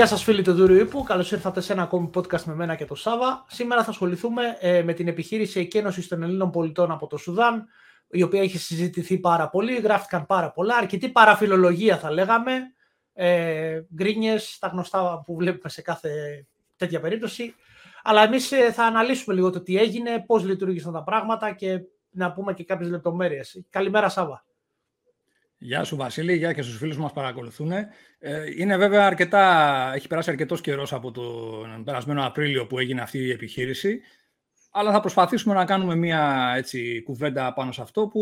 [0.00, 2.84] Γεια σας φίλοι του Δούριου Ήπου, καλώς ήρθατε σε ένα ακόμη podcast με μένα και
[2.84, 3.44] το Σάβα.
[3.48, 7.66] Σήμερα θα ασχοληθούμε ε, με την επιχείρηση εκένωσης των Ελλήνων πολιτών από το Σουδάν,
[8.10, 12.52] η οποία έχει συζητηθεί πάρα πολύ, γράφτηκαν πάρα πολλά, αρκετή παραφιλολογία θα λέγαμε,
[13.12, 16.10] ε, γκρίνιες, τα γνωστά που βλέπουμε σε κάθε
[16.76, 17.54] τέτοια περίπτωση.
[18.02, 21.80] Αλλά εμείς ε, θα αναλύσουμε λίγο το τι έγινε, πώς λειτουργήσαν τα πράγματα και
[22.10, 23.62] να πούμε και κάποιες λεπτομέρειες.
[23.70, 24.44] Καλημέρα Σάβα.
[25.62, 27.72] Γεια σου Βασίλη, γεια και στους φίλους που μας παρακολουθούν.
[27.72, 27.88] Ε,
[28.56, 33.30] είναι βέβαια αρκετά, έχει περάσει αρκετός καιρός από τον περασμένο Απρίλιο που έγινε αυτή η
[33.30, 34.00] επιχείρηση,
[34.70, 38.20] αλλά θα προσπαθήσουμε να κάνουμε μια έτσι, κουβέντα πάνω σε αυτό που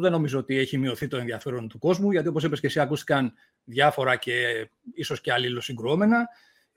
[0.00, 3.32] δεν νομίζω ότι έχει μειωθεί το ενδιαφέρον του κόσμου, γιατί όπως είπες και εσύ ακούστηκαν
[3.64, 6.28] διάφορα και ίσως και αλληλοσυγκρουόμενα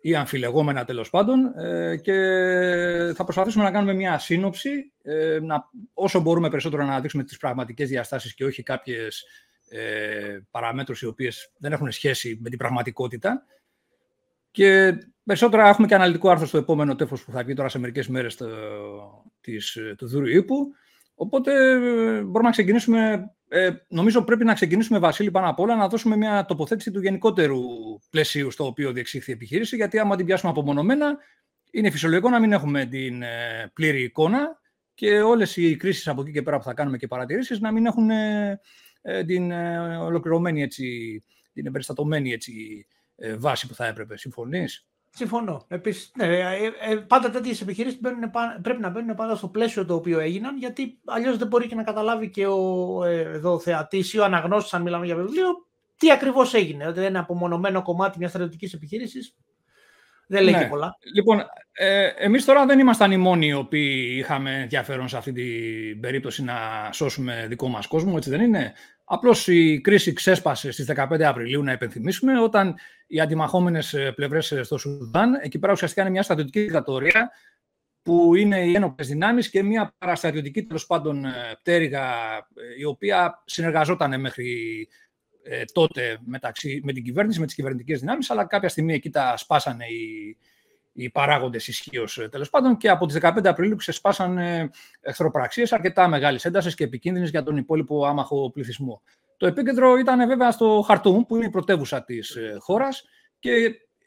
[0.02, 2.14] ή αμφιλεγόμενα τέλος πάντων ε, και
[3.16, 7.90] θα προσπαθήσουμε να κάνουμε μια σύνοψη, ε, να, όσο μπορούμε περισσότερο να δείξουμε τις πραγματικές
[7.90, 9.26] διαστάσεις και όχι κάποιες
[9.70, 13.46] ε, παραμέτρους οι οποίες δεν έχουν σχέση με την πραγματικότητα.
[14.52, 18.08] Και περισσότερα έχουμε και αναλυτικό άρθρο στο επόμενο τέφος που θα βγει τώρα σε μερικές
[18.08, 18.48] μέρες το,
[19.42, 20.74] της, του Δούρου Ήπου.
[21.16, 21.78] Οπότε ε,
[22.22, 26.46] μπορούμε να ξεκινήσουμε, ε, νομίζω πρέπει να ξεκινήσουμε Βασίλη πάνω απ' όλα να δώσουμε μια
[26.46, 27.62] τοποθέτηση του γενικότερου
[28.10, 31.18] πλαισίου στο οποίο διεξήχθη η επιχείρηση γιατί άμα την πιάσουμε απομονωμένα
[31.72, 34.60] είναι φυσιολογικό να μην έχουμε την ε, πλήρη εικόνα
[34.94, 37.86] και όλες οι κρίσεις από εκεί και πέρα που θα κάνουμε και παρατηρήσεις να μην
[37.86, 38.60] έχουν ε, ε,
[39.26, 40.86] την ε, ολοκληρωμένη, έτσι,
[41.54, 44.18] την εμπεριστατωμένη έτσι, ε, βάση που θα έπρεπε.
[44.18, 45.66] Συμφωνείς; Συμφωνώ.
[45.68, 46.28] Επίσης, ναι,
[47.08, 48.00] πάντα τέτοιες επιχειρήσεις
[48.62, 51.84] πρέπει να μπαίνουν πάντα στο πλαίσιο το οποίο έγιναν, γιατί αλλιώς δεν μπορεί και να
[51.84, 56.88] καταλάβει και ο εδώ, θεατής ή ο αναγνώστης, αν μιλάμε για βιβλίο, τι ακριβώς έγινε.
[56.88, 59.36] Ότι είναι απομονωμένο κομμάτι μιας στρατιωτικής επιχείρησης
[60.28, 60.68] δεν λέει ναι.
[60.68, 60.98] πολλά.
[61.16, 66.00] Λοιπόν, ε, εμείς τώρα δεν ήμασταν οι μόνοι οι οποίοι είχαμε ενδιαφέρον σε αυτή την
[66.00, 71.22] περίπτωση να σώσουμε δικό μας κόσμο, έτσι δεν είναι; Απλώς η κρίση ξέσπασε στις 15
[71.22, 72.76] Απριλίου, να υπενθυμίσουμε, όταν
[73.08, 77.32] οι αντιμαχόμενες πλευρές στο Σουδάν, εκεί πέρα ουσιαστικά είναι μια στρατιωτική δικτατορία,
[78.02, 81.26] που είναι οι ένοπλες δυνάμεις και μια παραστρατιωτική τέλος πάντων
[81.62, 82.06] πτέρυγα,
[82.78, 84.88] η οποία συνεργαζόταν μέχρι
[85.44, 89.38] ε, τότε μεταξύ, με την κυβέρνηση, με τις κυβερνητικές δυνάμεις, αλλά κάποια στιγμή εκεί τα
[89.38, 90.38] σπάσανε οι,
[90.94, 94.40] οι παράγοντες ισχύως ε, τέλος πάντων και από τις 15 Απριλίου ξεσπάσαν
[95.02, 99.02] εχθροπραξίες αρκετά μεγάλη ένταση και επικίνδυνες για τον υπόλοιπο άμαχο πληθυσμό.
[99.38, 103.04] Το επίκεντρο ήταν βέβαια στο Χαρτούμ, που είναι η πρωτεύουσα της ε, χώρας
[103.40, 103.52] και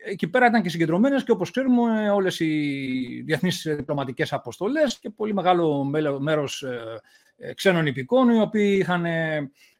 [0.05, 5.35] εκεί πέρα ήταν και συγκεντρωμένες και όπως ξέρουμε όλες οι διεθνείς διπλωματικές αποστολές και πολύ
[5.35, 5.85] μεγάλο
[6.19, 6.65] μέρος
[7.55, 9.05] ξένων υπηκών οι οποίοι είχαν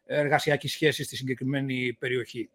[0.07, 2.49] εργασιακή σχέση στη συγκεκριμένη περιοχή.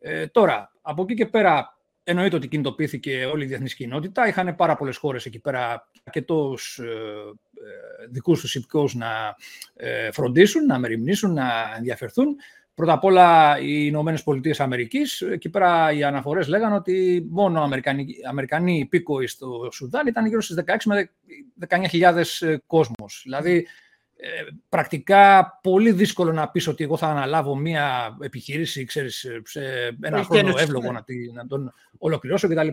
[0.00, 1.77] Ε, τώρα, από εκεί και πέρα,
[2.08, 4.28] εννοείται ότι κινητοποιήθηκε όλη η διεθνής κοινότητα.
[4.28, 9.36] Είχαν πάρα πολλές χώρες εκεί πέρα αρκετού ε, ε, δικούς τους υπηκόους να
[9.74, 12.36] ε, φροντίσουν, να μεριμνήσουν, να ενδιαφερθούν.
[12.74, 15.20] Πρώτα απ' όλα οι Ηνωμένες Πολιτείες Αμερικής.
[15.20, 20.56] Εκεί πέρα οι αναφορές λέγανε ότι μόνο Αμερικανοί, Αμερικανοί υπήκοοι στο Σουδάν ήταν γύρω στις
[20.66, 21.10] 16 με
[21.68, 23.20] 19.000 κόσμος.
[23.24, 23.66] Δηλαδή
[24.20, 24.28] ε,
[24.68, 30.54] πρακτικά πολύ δύσκολο να πεις ότι εγώ θα αναλάβω μία επιχείρηση, ξέρεις, σε ένα χρόνο
[30.58, 30.92] εύλογο ναι.
[30.92, 32.68] να, να τον ολοκληρώσω κτλ.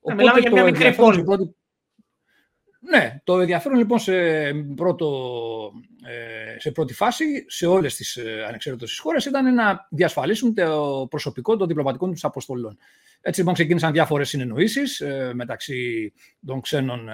[0.00, 1.24] Να μιλάμε για μια μικρή πόλη.
[1.24, 1.54] Πρώτη...
[2.80, 4.12] Ναι, το ενδιαφέρον λοιπόν σε,
[4.76, 5.08] πρώτο,
[6.04, 11.56] ε, σε πρώτη φάση σε όλες τις ε, ανεξάρτητες χώρες ήταν να διασφαλίσουν το προσωπικό
[11.56, 12.78] των διπλωματικών τους αποστολών.
[13.20, 16.12] Έτσι λοιπόν ξεκίνησαν διάφορες συνεννοήσεις μεταξύ
[16.46, 17.08] των ξένων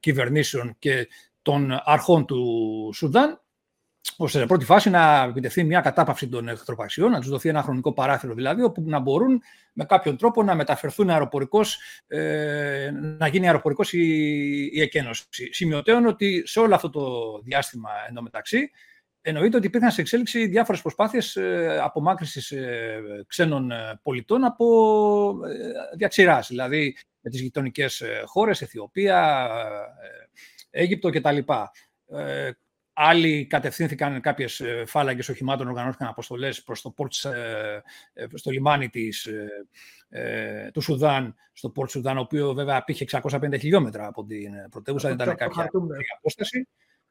[0.00, 1.08] κυβερνήσεων και
[1.42, 3.40] των αρχών του Σουδάν,
[4.16, 7.92] ώστε σε πρώτη φάση να επιτευχθεί μια κατάπαυση των εχθροπαξιών, να τους δοθεί ένα χρονικό
[7.92, 9.42] παράθυρο δηλαδή, όπου να μπορούν
[9.72, 14.06] με κάποιον τρόπο να μεταφερθούν αεροπορικώς, ε, να γίνει αεροπορικός η,
[14.72, 15.24] η εκένωση.
[15.50, 17.02] Σημειωτέων ότι σε όλο αυτό το
[17.44, 18.70] διάστημα εντωμεταξύ,
[19.22, 24.66] εννοείται ότι υπήρχαν σε εξέλιξη διάφορες προσπάθειες ε, απομάκρυσης ε, ξένων ε, πολιτών από
[25.46, 29.48] ε, διαξηράς, δηλαδή με τις γειτονικές ε, χώρες, Αιθιοπία,
[30.72, 31.38] Αίγυπτο κτλ.
[32.06, 32.50] Ε,
[32.92, 37.82] άλλοι κατευθύνθηκαν κάποιες φάλαγγες οχημάτων, οργανώθηκαν αποστολές προς το πόρτ, ε,
[38.12, 39.28] ε, στο λιμάνι της,
[40.08, 45.08] ε, του Σουδάν, στο πόρτ Σουδάν, ο οποίος βέβαια απήχε 650 χιλιόμετρα από την πρωτεύουσα,
[45.08, 45.68] δεν ήταν κάποια
[46.18, 46.68] απόσταση.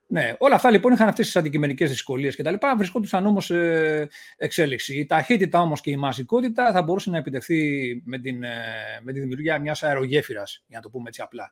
[0.08, 2.54] Ναι, όλα αυτά λοιπόν είχαν αυτές τις αντικειμενικές δυσκολίες κτλ.
[2.78, 3.58] Βρισκόντουσαν όμως σε
[4.38, 5.00] εξέλιξη.
[5.00, 8.44] Η ταχύτητα όμως και η μαζικότητα θα μπορούσε να επιτευχθεί με, την,
[9.02, 11.52] με τη δημιουργία μιας αερογέφυρας, για να το πούμε έτσι απλά.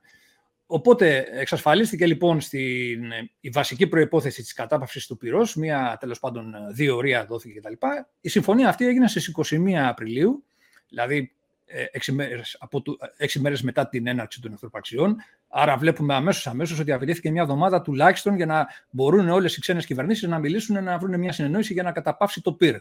[0.72, 6.96] Οπότε εξασφαλίστηκε λοιπόν στην, η βασική προϋπόθεση της κατάπαυσης του πυρός, μία τέλος πάντων δύο
[6.96, 7.74] ωρία δόθηκε κτλ.
[8.22, 10.44] Η συμφωνία αυτή έγινε στις 21 Απριλίου,
[10.90, 11.32] δηλαδή
[11.66, 15.16] ε, έξι μέρες, από του, έξι μέρες μετά την έναρξη των εχθροπαξιών.
[15.48, 19.86] Άρα βλέπουμε αμέσως, αμέσως ότι απαιτήθηκε μια εβδομάδα τουλάχιστον για να μπορούν όλες οι ξένες
[19.86, 22.76] κυβερνήσεις να μιλήσουν, να βρουν μια συνεννόηση για να καταπαύσει το πυρ.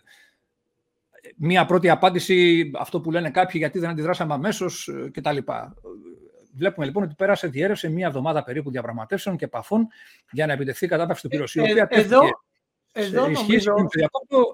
[1.37, 5.39] μία πρώτη απάντηση, αυτό που λένε κάποιοι, γιατί δεν αντιδράσαμε αμέσως κτλ.
[6.59, 9.87] Βλέπουμε λοιπόν ότι πέρασε, διέρευσε μία εβδομάδα περίπου διαπραγματεύσεων και επαφών
[10.31, 11.65] για να επιτευχθεί η κατάπαυση του πυροσίου.
[11.65, 12.21] Ε, εδώ,
[12.93, 13.75] εδώ νομίζω...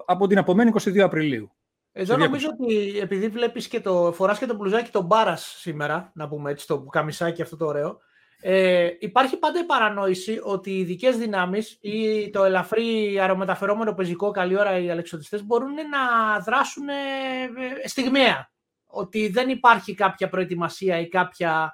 [0.05, 1.51] από την επομένη 22 Απριλίου.
[1.91, 6.27] Εδώ νομίζω ότι επειδή βλέπεις και το φοράς και το μπλουζάκι των μπάρας σήμερα, να
[6.27, 7.99] πούμε έτσι, το καμισάκι αυτό το ωραίο,
[8.41, 14.59] ε, υπάρχει πάντα η παρανόηση ότι οι ειδικές δυνάμεις ή το ελαφρύ αερομεταφερόμενο πεζικό καλή
[14.59, 18.51] ώρα οι αλεξιωτιστές μπορούν να δράσουν ε, στιγμιαία.
[18.85, 21.73] Ότι δεν υπάρχει κάποια προετοιμασία ή κάποια,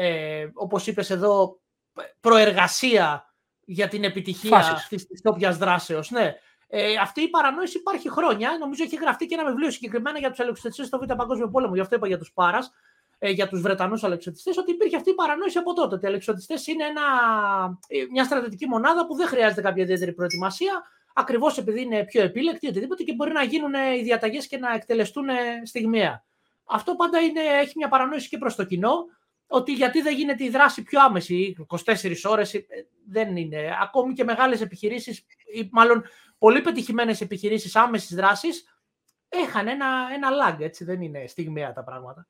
[0.00, 1.60] ε, όπως είπες εδώ,
[2.20, 3.34] προεργασία
[3.64, 6.10] για την επιτυχία αυτής της όποιας δράσεως.
[6.10, 6.34] Ναι.
[6.68, 8.56] Ε, αυτή η παρανόηση υπάρχει χρόνια.
[8.60, 11.74] Νομίζω έχει γραφτεί και ένα βιβλίο συγκεκριμένα για τους αλεξιωτιστές στο Β' Παγκόσμιο Πόλεμο.
[11.74, 12.72] Γι' αυτό είπα για τους Πάρας,
[13.18, 15.94] ε, για τους Βρετανούς αλεξιωτιστές, ότι υπήρχε αυτή η παρανόηση από τότε.
[15.94, 17.02] Ότι οι αλεξιωτιστές είναι ένα,
[17.88, 20.82] ε, μια στρατιωτική μονάδα που δεν χρειάζεται κάποια ιδιαίτερη προετοιμασία,
[21.14, 25.26] ακριβώς επειδή είναι πιο επίλεκτοι, οτιδήποτε και μπορεί να γίνουν οι διαταγές και να εκτελεστούν
[25.64, 26.24] στιγμιαία.
[26.64, 29.06] Αυτό πάντα είναι, έχει μια παρανόηση και προς το κοινό,
[29.48, 32.66] ότι γιατί δεν γίνεται η δράση πιο άμεση, 24 ώρες, ε,
[33.08, 33.76] δεν είναι.
[33.82, 35.18] Ακόμη και μεγάλες επιχειρήσεις,
[35.54, 36.04] ή μάλλον
[36.38, 38.64] πολύ πετυχημένες επιχειρήσεις άμεσης δράσης,
[39.44, 42.26] είχαν ένα, ένα lag, έτσι δεν είναι στιγμιαία τα πράγματα.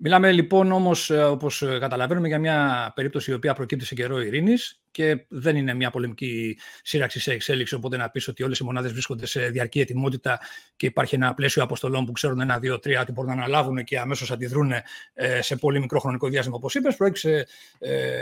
[0.00, 4.20] Μιλάμε λοιπόν όμως, ε, όπως ε, καταλαβαίνουμε, για μια περίπτωση η οποία προκύπτει σε καιρό
[4.20, 7.74] ειρήνης και δεν είναι μια πολεμική σύραξη σε εξέλιξη.
[7.74, 10.40] Οπότε να πεις ότι όλες οι μονάδες βρίσκονται σε διαρκή ετοιμότητα
[10.76, 13.98] και υπάρχει ένα πλαίσιο αποστολών που ξέρουν ένα, δύο, τρία ότι μπορούν να αναλάβουν και
[13.98, 14.72] αμέσως αντιδρούν
[15.14, 16.96] ε, σε πολύ μικρό χρονικό διάστημα, όπως είπες.
[16.96, 17.46] Προέκυψε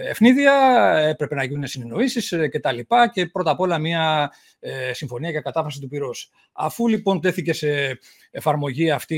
[0.09, 0.53] ευνίδια,
[1.09, 2.79] έπρεπε να γίνουν συνεννοήσεις κτλ.
[3.12, 4.32] Και πρώτα απ' όλα μια
[4.93, 6.31] συμφωνία για κατάφαση του πυρός.
[6.53, 7.99] Αφού λοιπόν τέθηκε σε
[8.31, 9.17] εφαρμογή αυτή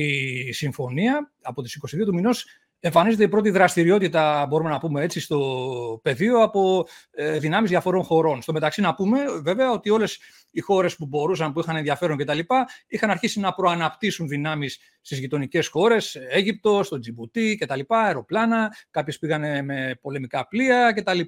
[0.48, 2.46] η συμφωνία από τις 22 του μηνός
[2.80, 8.42] εμφανίζεται η πρώτη δραστηριότητα, μπορούμε να πούμε έτσι, στο πεδίο από ε, δυνάμεις διαφορών χωρών.
[8.42, 10.18] Στο μεταξύ να πούμε βέβαια ότι όλες
[10.50, 12.38] οι χώρες που μπορούσαν, που είχαν ενδιαφέρον κτλ.
[12.86, 17.80] είχαν αρχίσει να προαναπτύσσουν δυνάμεις στις γειτονικές χώρες, Αίγυπτο, στο Τζιμπουτί κτλ.
[17.88, 21.20] Αεροπλάνα, κάποιες πήγαν με πολεμικά πλοία κτλ.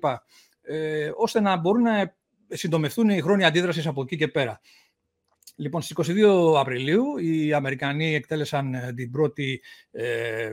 [0.62, 2.16] Ε, ώστε να μπορούν να
[2.48, 4.60] συντομευτούν οι χρόνοι αντίδρασης από εκεί και πέρα.
[5.60, 10.52] Λοιπόν, στις 22 Απριλίου οι Αμερικανοί εκτέλεσαν ε, την πρώτη ε, ε,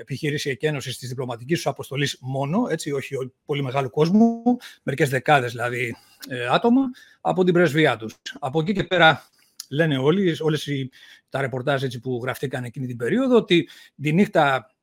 [0.00, 4.42] επιχείρηση εκένωσης της διπλωματικής τους αποστολής μόνο, έτσι, όχι πολύ μεγάλου κόσμου,
[4.82, 5.96] μερικές δεκάδες δηλαδή
[6.28, 6.82] ε, άτομα,
[7.20, 8.16] από την πρεσβεία τους.
[8.38, 9.28] Από εκεί και πέρα
[9.70, 10.90] λένε όλοι, όλες οι,
[11.28, 13.68] τα ρεπορτάζ έτσι, που γραφτήκαν εκείνη την περίοδο, ότι
[14.02, 14.73] τη νύχτα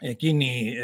[0.00, 0.74] εκείνη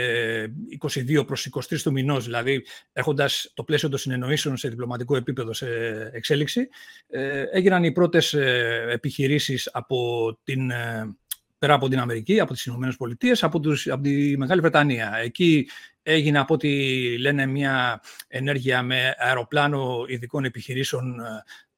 [0.79, 5.53] 22 ε, προς 23 του μηνός, δηλαδή έχοντας το πλαίσιο των συνεννοήσεων σε διπλωματικό επίπεδο
[5.53, 5.69] σε
[6.13, 6.69] εξέλιξη,
[7.09, 10.71] ε, έγιναν οι πρώτες ε, επιχειρήσεις από την,
[11.59, 15.17] πέρα από την Αμερική, από τις Ηνωμένες Πολιτείες, από, τους, από τη Μεγάλη Βρετανία.
[15.23, 15.69] Εκεί
[16.03, 16.71] έγινε από ό,τι
[17.19, 21.21] λένε μια ενέργεια με αεροπλάνο ειδικών επιχειρήσεων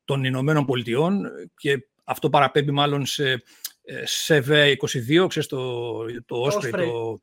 [0.05, 1.27] των Ηνωμένων Πολιτειών
[1.57, 3.43] και αυτό παραπέμπει μάλλον σε
[4.05, 7.21] ΣΕΒ22, ξέρεις το, το Osprey, το,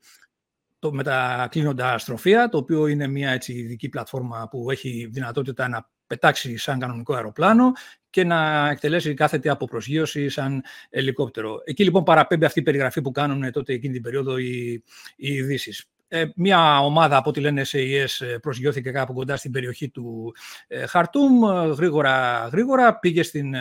[0.78, 6.56] το μετακλίνοντα στροφία, το οποίο είναι μια έτσι, ειδική πλατφόρμα που έχει δυνατότητα να πετάξει
[6.56, 7.72] σαν κανονικό αεροπλάνο
[8.10, 11.60] και να εκτελέσει κάθετη από προσγείωση σαν ελικόπτερο.
[11.64, 14.82] Εκεί λοιπόν παραπέμπει αυτή η περιγραφή που κάνουν τότε εκείνη την περίοδο οι,
[15.16, 15.84] οι ειδήσεις.
[16.08, 20.34] Ε, μια ομάδα από ό,τι λένε SAES ες, προσγειώθηκε κάπου κοντά στην περιοχή του
[20.66, 21.44] ε, Χαρτούμ.
[21.76, 23.54] Γρήγορα, γρήγορα πήγε στην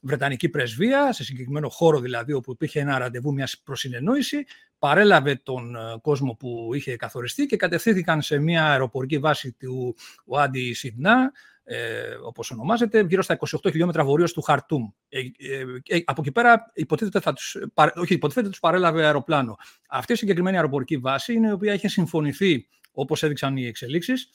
[0.00, 4.44] Βρετανική πρεσβεία, σε συγκεκριμένο χώρο δηλαδή όπου υπήρχε ένα ραντεβού, μια προσυνεννόηση.
[4.78, 11.32] Παρέλαβε τον κόσμο που είχε καθοριστεί και κατευθύνθηκαν σε μια αεροπορική βάση του Ουάντι Σιδνά,
[11.64, 14.88] ε, όπως ονομάζεται, γύρω στα 28 χιλιόμετρα βορείως του Χαρτούμ.
[15.08, 15.24] Ε, ε,
[15.86, 17.56] ε, από εκεί πέρα υποτίθεται, θα τους,
[17.94, 19.56] όχι, υποτίθεται τους παρέλαβε αεροπλάνο.
[19.88, 24.28] Αυτή η συγκεκριμένη αεροπορική βάση είναι η οποία είχε συμφωνηθεί, όπως έδειξαν οι εξελίξεις,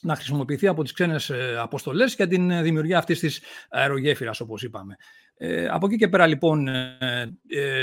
[0.00, 4.96] να χρησιμοποιηθεί από τις ξένες ε, αποστολές για την δημιουργία αυτής της αερογέφυρας, όπως είπαμε.
[5.36, 7.28] Ε, από εκεί και πέρα, λοιπόν, ε,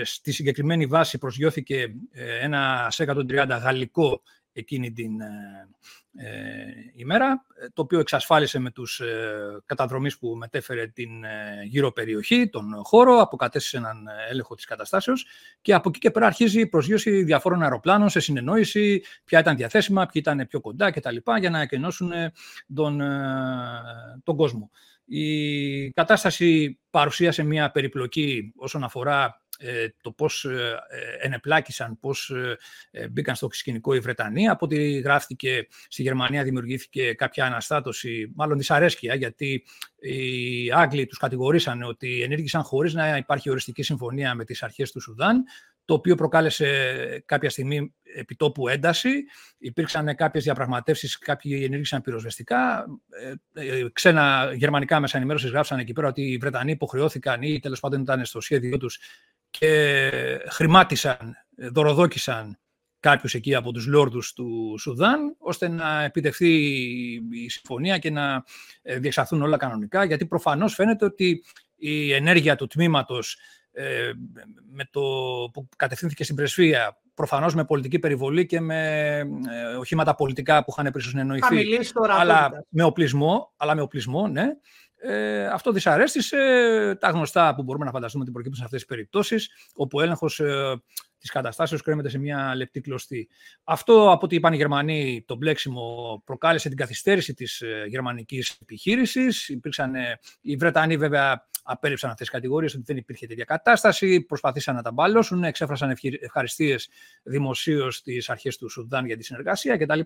[0.04, 1.96] στη συγκεκριμένη βάση προσγειώθηκε
[2.42, 4.22] ένα C-130 γαλλικό
[4.58, 5.32] εκείνη την ε,
[6.96, 12.50] ημέρα, ε, το οποίο εξασφάλισε με τους ε, καταδρομείς που μετέφερε την ε, γύρω περιοχή,
[12.50, 15.26] τον χώρο, αποκατέστησε έναν έλεγχο της καταστάσεως
[15.62, 20.06] και από εκεί και πέρα αρχίζει η προσγείωση διαφόρων αεροπλάνων σε συνεννόηση, ποια ήταν διαθέσιμα,
[20.06, 21.18] ποιοι ήταν πιο κοντά κτλ.
[21.40, 22.12] για να εκενώσουν
[22.76, 23.02] τον,
[24.24, 24.72] τον κόσμο.
[25.06, 29.45] Η κατάσταση παρουσίασε μια περιπλοκή όσον αφορά ε,
[30.02, 32.32] το πώς ε, ε, ενεπλάκησαν, πώς
[33.12, 34.48] μπήκαν στο σκηνικό οι Βρετανοί.
[34.48, 39.64] Από ό,τι γράφτηκε στη Γερμανία δημιουργήθηκε κάποια αναστάτωση, μάλλον δυσαρέσκεια, γιατί
[40.00, 45.02] οι Άγγλοι τους κατηγορήσαν ότι ενήργησαν χωρίς να υπάρχει οριστική συμφωνία με τις αρχές του
[45.02, 45.44] Σουδάν,
[45.86, 49.10] το οποίο προκάλεσε κάποια στιγμή επιτόπου ένταση.
[49.58, 52.86] Υπήρξαν κάποιες διαπραγματεύσεις, κάποιοι ενήργησαν πυροσβεστικά.
[53.54, 58.02] Ε, ξένα γερμανικά μέσα ενημέρωσης γράψαν εκεί πέρα ότι οι Βρετανοί υποχρεώθηκαν ή τέλος πάντων
[58.02, 59.00] ήταν στο σχέδιό τους
[59.60, 60.12] και
[60.50, 61.36] χρημάτισαν,
[61.72, 62.60] δωροδόκησαν
[63.00, 66.48] κάποιους εκεί από τους λόρδους του Σουδάν, ώστε να επιτευχθεί
[67.32, 68.44] η συμφωνία και να
[68.82, 71.44] ε, διεξαχθούν όλα κανονικά, γιατί προφανώς φαίνεται ότι
[71.76, 73.38] η ενέργεια του τμήματος
[73.72, 74.12] ε,
[74.72, 75.02] με το,
[75.54, 80.94] που κατευθύνθηκε στην πρεσβεία, προφανώς με πολιτική περιβολή και με ε, οχήματα πολιτικά που είχαν
[80.98, 84.46] συνεννοηθεί, αλλά με οπλισμό, αλλά με οπλισμό, ναι,
[85.08, 89.50] ε, αυτό δυσαρέστησε τα γνωστά που μπορούμε να φανταστούμε ότι προκύπτουν σε αυτές τις περιπτώσεις,
[89.74, 90.82] όπου ο έλεγχος ε,
[91.18, 93.30] της καταστάσεως κρέμεται σε μια λεπτή κλωστή.
[93.64, 99.50] Αυτό, από ό,τι είπαν οι Γερμανοί, το μπλέξιμο προκάλεσε την καθυστέρηση της ε, γερμανικής επιχείρησης.
[99.50, 104.76] Υπήρξαν, ε, οι Βρετανοί βέβαια απέρριψαν αυτές τις κατηγορίες ότι δεν υπήρχε τέτοια κατάσταση, προσπαθήσαν
[104.76, 106.90] να τα μπαλώσουν, εξέφρασαν ευχαριστίες
[107.24, 110.00] δημοσίως στις αρχές του Σουδάν για τη συνεργασία κτλ.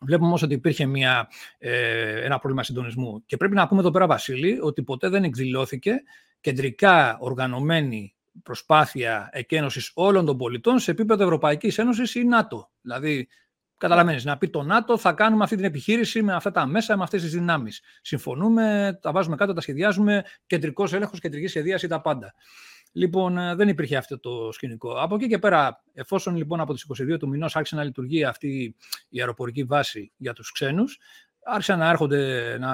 [0.00, 3.22] Βλέπουμε όμως ότι υπήρχε μια, ε, ένα πρόβλημα συντονισμού.
[3.26, 6.02] Και πρέπει να πούμε εδώ πέρα, Βασίλη, ότι ποτέ δεν εκδηλώθηκε
[6.40, 12.70] κεντρικά οργανωμένη προσπάθεια εκένωσης όλων των πολιτών σε επίπεδο Ευρωπαϊκής Ένωσης ή ΝΑΤΟ.
[12.80, 13.28] Δηλαδή,
[13.78, 17.02] καταλαβαίνεις, να πει το ΝΑΤΟ θα κάνουμε αυτή την επιχείρηση με αυτά τα μέσα, με
[17.02, 17.82] αυτές τις δυνάμεις.
[18.02, 22.34] Συμφωνούμε, τα βάζουμε κάτω, τα σχεδιάζουμε, κεντρικός έλεγχος, κεντρική σχεδίαση, τα πάντα.
[22.96, 24.92] Λοιπόν, ε, δεν υπήρχε αυτό το σκηνικό.
[24.92, 28.76] Από εκεί και πέρα, εφόσον λοιπόν από τις 22 του μηνός άρχισε να λειτουργεί αυτή
[29.08, 30.98] η αεροπορική βάση για τους ξένους,
[31.44, 32.72] άρχισαν να έρχονται να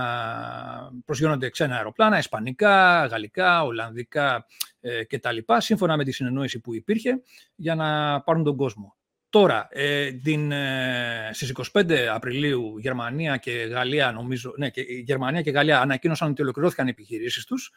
[1.05, 4.47] προσγειώνονται ξένα αεροπλάνα, ισπανικά, γαλλικά, ολλανδικά
[4.81, 5.39] ε, κτλ.
[5.57, 7.23] Σύμφωνα με τη συνεννόηση που υπήρχε
[7.55, 8.97] για να πάρουν τον κόσμο.
[9.31, 15.51] Τώρα, ε, την, ε, στις 25 Απριλίου, Γερμανία και Γαλλία, νομίζω, ναι, και Γερμανία και
[15.51, 17.73] Γαλλία ανακοίνωσαν ότι ολοκληρώθηκαν οι επιχειρήσεις τους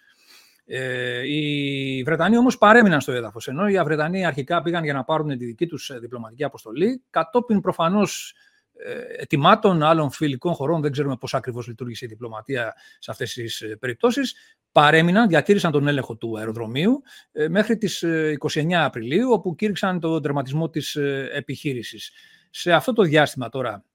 [0.66, 5.38] ε, οι Βρετανοί όμως παρέμειναν στο έδαφος, ενώ οι Βρετανοί αρχικά πήγαν για να πάρουν
[5.38, 8.34] τη δική τους ε, διπλωματική αποστολή, κατόπιν προφανώς
[8.74, 13.62] ε, ετοιμάτων άλλων φιλικών χωρών, δεν ξέρουμε πώς ακριβώς λειτουργήσε η διπλωματία σε αυτές τις
[13.62, 14.36] ε, περιπτώσεις,
[14.72, 17.02] παρέμειναν, διατήρησαν τον έλεγχο του αεροδρομίου
[17.50, 18.04] μέχρι τις
[18.40, 20.96] 29 Απριλίου, όπου κήρυξαν τον τερματισμό της
[21.34, 22.12] επιχείρησης.
[22.50, 23.86] Σε αυτό το διάστημα τώρα,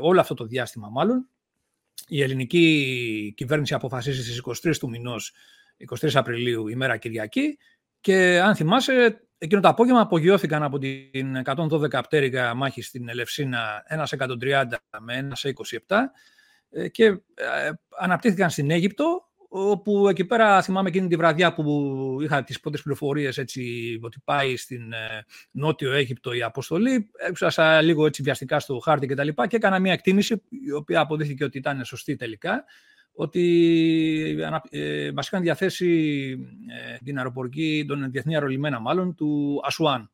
[0.00, 1.28] όλο αυτό το διάστημα μάλλον,
[2.08, 5.32] η ελληνική κυβέρνηση αποφασίζει στις 23 του μηνός
[6.00, 7.58] 23 Απριλίου, ημέρα Κυριακή.
[8.00, 14.14] Και αν θυμάσαι, εκείνο το απόγευμα απογειώθηκαν από την 112 πτέρυγα μάχη στην Ελευσίνα ένας
[14.18, 14.64] 130
[15.00, 15.52] με ένας σε
[15.86, 15.96] 27
[16.70, 17.20] ε, και ε,
[17.98, 23.38] αναπτύχθηκαν στην Αίγυπτο, όπου εκεί πέρα θυμάμαι εκείνη τη βραδιά που είχα τις πρώτες πληροφορίες
[23.38, 29.06] έτσι, ότι πάει στην ε, Νότιο Αίγυπτο η αποστολή, έξασα λίγο έτσι βιαστικά στο χάρτη
[29.06, 32.64] και τα λοιπά και έκανα μια εκτίμηση η οποία αποδείχθηκε ότι ήταν σωστή τελικά
[33.14, 35.88] ότι ε, μας είχαν διαθέσει
[36.68, 40.10] ε, την αεροπορική, τον διεθνή αερολιμένα μάλλον, του Ασουάν.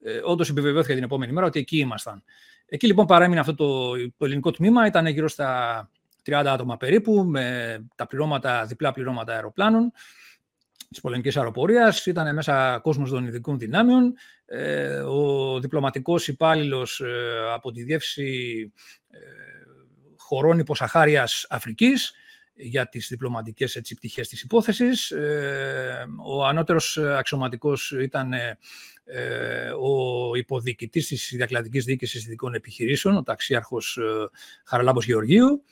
[0.00, 2.22] Ε, Όντως επιβεβαιώθηκε την επόμενη μέρα ότι εκεί ήμασταν.
[2.66, 5.90] Εκεί λοιπόν παρέμεινε αυτό το, το ελληνικό τμήμα, ήταν γύρω στα
[6.24, 9.92] 30 άτομα περίπου, με τα πληρώματα, διπλά πληρώματα αεροπλάνων
[10.88, 12.06] της πολεμικής αεροπορίας.
[12.06, 14.14] Ήταν μέσα κόσμος των ειδικών δυνάμεων.
[14.46, 18.72] Ε, ο διπλωματικός υπάλληλος ε, από τη διεύθυνση
[19.10, 19.18] ε,
[20.16, 22.12] χωρών υποσαχάριας Αφρικής
[22.58, 25.10] για τις διπλωματικές έτσι, πτυχές της υπόθεσης.
[25.10, 33.96] Ε, ο ανώτερος αξιωματικός ήταν ε, ο υποδιοικητής της Διακλαδικής Διοίκησης Ειδικών Επιχειρήσεων, ο ταξίαρχος
[33.96, 34.28] ε,
[34.64, 35.62] Χαραλάμπος Γεωργίου,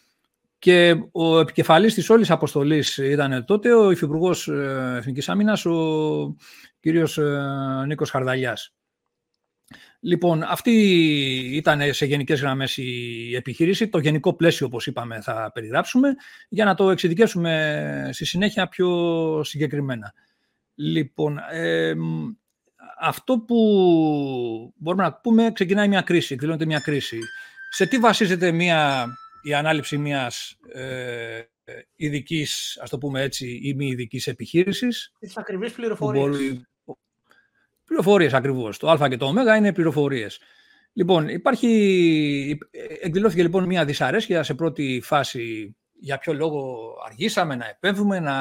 [0.58, 4.48] και ο επικεφαλής της όλης αποστολής ήταν τότε ο Υφυπουργός
[4.96, 6.36] Εθνικής Άμυνας, ο
[6.80, 7.18] κύριος
[7.86, 8.74] Νίκος Χαρδαλιάς.
[10.06, 10.72] Λοιπόν, αυτή
[11.52, 13.88] ήταν σε γενικές γραμμές η επιχείρηση.
[13.88, 16.14] Το γενικό πλαίσιο, όπως είπαμε, θα περιγράψουμε
[16.48, 20.12] για να το εξειδικεύσουμε στη συνέχεια πιο συγκεκριμένα.
[20.74, 21.38] Λοιπόν,
[23.00, 23.56] αυτό που
[24.76, 27.18] μπορούμε να πούμε, ξεκινάει μια κρίση, εκδηλώνεται μια κρίση.
[27.70, 29.06] Σε τι βασίζεται μια,
[29.42, 31.40] η ανάληψη μιας ε,
[31.96, 36.66] ειδικής, ας το πούμε έτσι, ή μη ειδικής επιχείρησης; Τις ακριβείς πληροφορίες.
[37.86, 38.78] Πληροφορίες ακριβώς.
[38.78, 40.40] Το Α και το Ω είναι πληροφορίες.
[40.92, 42.58] Λοιπόν, υπάρχει,
[43.00, 48.34] εκδηλώθηκε λοιπόν μια δυσαρέσκεια σε πρώτη φάση για ποιο λόγο αργήσαμε να επέμβουμε, να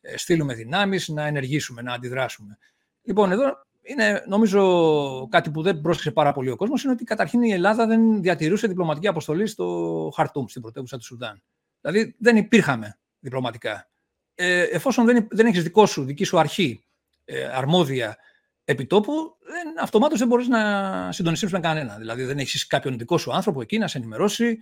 [0.00, 2.58] ε, στείλουμε δυνάμεις, να ενεργήσουμε, να αντιδράσουμε.
[3.02, 7.42] Λοιπόν, εδώ είναι νομίζω κάτι που δεν πρόσεξε πάρα πολύ ο κόσμος, είναι ότι καταρχήν
[7.42, 11.42] η Ελλάδα δεν διατηρούσε διπλωματική αποστολή στο Χαρτούμ, στην πρωτεύουσα του Σουδάν.
[11.80, 13.90] Δηλαδή δεν υπήρχαμε διπλωματικά.
[14.34, 16.84] Ε, εφόσον δεν, δεν έχεις δικό σου, δική σου αρχή
[17.24, 18.16] ε, αρμόδια
[18.64, 21.96] επιτόπου, δεν, αυτομάτως δεν μπορείς να συντονιστείς με κανένα.
[21.96, 24.58] Δηλαδή δεν έχεις κάποιον δικό σου άνθρωπο εκεί να σε ενημερώσει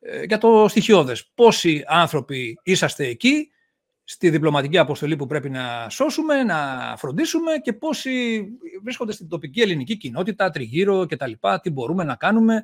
[0.00, 1.30] ε, για το στοιχειώδες.
[1.34, 3.50] Πόσοι άνθρωποι είσαστε εκεί
[4.04, 8.44] στη διπλωματική αποστολή που πρέπει να σώσουμε, να φροντίσουμε και πόσοι
[8.82, 11.32] βρίσκονται στην τοπική ελληνική κοινότητα, τριγύρω κτλ.
[11.62, 12.62] Τι μπορούμε να κάνουμε,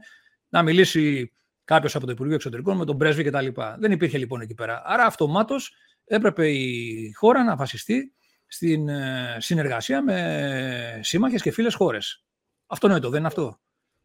[0.48, 1.32] να μιλήσει
[1.64, 3.46] κάποιος από το Υπουργείο Εξωτερικών με τον πρέσβη κτλ.
[3.78, 4.82] Δεν υπήρχε λοιπόν εκεί πέρα.
[4.84, 8.12] Άρα αυτομάτως έπρεπε η χώρα να βασιστεί
[8.46, 12.24] στην ε, συνεργασία με σύμμαχες και φίλες χώρες.
[12.66, 13.60] Αυτονόητο, δεν είναι αυτό;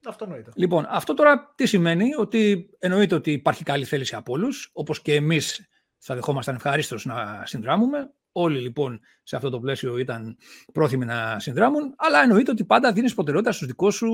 [0.06, 0.52] Αυτονόητο.
[0.56, 5.14] Λοιπόν, αυτό τώρα τι σημαίνει, ότι εννοείται ότι υπάρχει καλή θέληση από όλους, όπως και
[5.14, 5.68] εμείς
[5.98, 8.14] θα δεχόμασταν ευχαρίστως να συνδράμουμε.
[8.34, 10.38] Όλοι λοιπόν σε αυτό το πλαίσιο ήταν
[10.74, 14.10] πρόθυμοι να συνδράμουν, αλλά εννοείται ότι πάντα δίνεις προτεραιότητα στους δικούς σου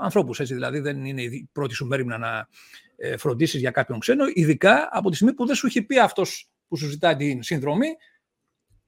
[0.00, 0.42] ανθρώπους.
[0.42, 2.48] Δηλαδή δεν είναι η πρώτη σου μέρημνα να
[2.96, 6.50] ε, φροντίσεις για κάποιον ξένο, ειδικά από τη στιγμή που δεν σου έχει πει αυτός
[6.68, 7.88] που σου ζητάει την συνδρομή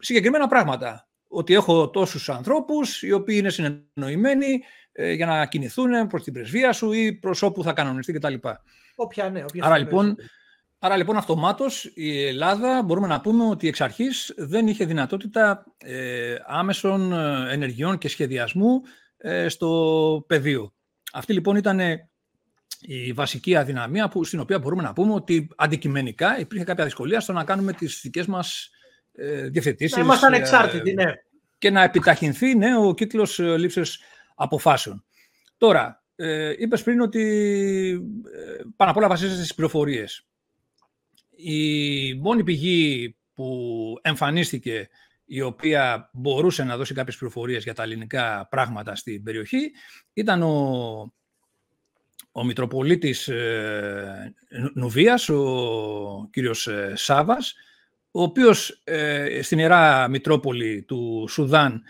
[0.00, 1.08] συγκεκριμένα πράγματα.
[1.28, 6.72] Ότι έχω τόσους ανθρώπους οι οποίοι είναι συνεννοημένοι ε, για να κινηθούν προς την πρεσβεία
[6.72, 8.34] σου ή προς όπου θα κανονιστεί κτλ.
[8.94, 10.16] Όποια ναι, όποια Άρα λοιπόν,
[10.82, 16.34] Άρα λοιπόν αυτομάτως η Ελλάδα μπορούμε να πούμε ότι εξ αρχής δεν είχε δυνατότητα ε,
[16.46, 18.80] άμεσων ε, ενεργειών και σχεδιασμού
[19.16, 20.72] ε, στο πεδίο.
[21.12, 21.80] Αυτή λοιπόν ήταν
[22.80, 27.32] η βασική αδυναμία που, στην οποία μπορούμε να πούμε ότι αντικειμενικά υπήρχε κάποια δυσκολία στο
[27.32, 28.70] να κάνουμε τις δικές μας
[29.20, 29.96] ε, διευθετήσεις.
[29.96, 31.12] Να είμαστε ανεξάρτητοι, ναι.
[31.58, 34.00] Και να επιταχυνθεί ναι, ο κύκλος ε, λήψης
[34.34, 35.04] αποφάσεων.
[35.56, 37.22] Τώρα, ε, είπες πριν ότι
[38.34, 40.24] ε, πάνω απ' όλα βασίζεται στις πληροφορίες
[41.42, 44.88] η μόνη πηγή που εμφανίστηκε
[45.24, 49.70] η οποία μπορούσε να δώσει κάποιες πληροφορίες για τα ελληνικά πράγματα στην περιοχή
[50.12, 51.12] ήταν ο,
[52.32, 54.34] ο Μητροπολίτης ε,
[54.74, 57.54] Νουβίας, ο κύριος ε, Σάβας,
[58.10, 61.82] ο οποίος ε, στην Ιερά Μητρόπολη του Σουδάν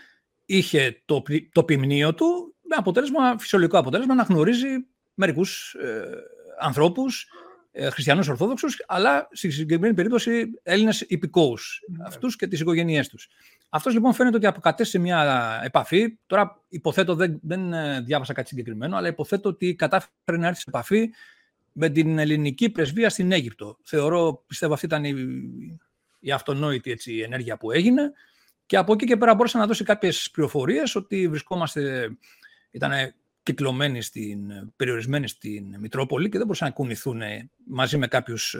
[0.45, 4.67] είχε το, το ποιμνίο του με αποτέλεσμα, φυσιολογικό αποτέλεσμα να γνωρίζει
[5.13, 6.09] μερικούς ε,
[6.59, 7.27] ανθρώπους
[7.71, 11.95] ε, χριστιανούς Ορθόδοξους, αλλά στη συγκεκριμένη περίπτωση Έλληνες υπηκόους, mm.
[12.05, 13.27] αυτούς και τις οικογένειές τους.
[13.69, 16.17] Αυτός λοιπόν φαίνεται ότι αποκατέστησε μια επαφή.
[16.25, 20.65] Τώρα υποθέτω, δεν, δεν ε, διάβασα κάτι συγκεκριμένο, αλλά υποθέτω ότι κατάφερε να έρθει σε
[20.67, 21.09] επαφή
[21.71, 23.77] με την ελληνική πρεσβεία στην Αίγυπτο.
[23.83, 25.13] Θεωρώ, πιστεύω αυτή ήταν η,
[26.21, 28.11] η αυτονόητη έτσι, ενέργεια που έγινε.
[28.65, 32.09] Και από εκεί και πέρα μπόρεσε να δώσει κάποιες πληροφορίες ότι βρισκόμαστε,
[32.71, 32.91] ήταν
[33.43, 37.21] κυκλωμένοι, στην, περιορισμένοι στην Μητρόπολη και δεν μπορούσαν να κουνηθούν
[37.67, 38.59] μαζί με κάποιους, ε,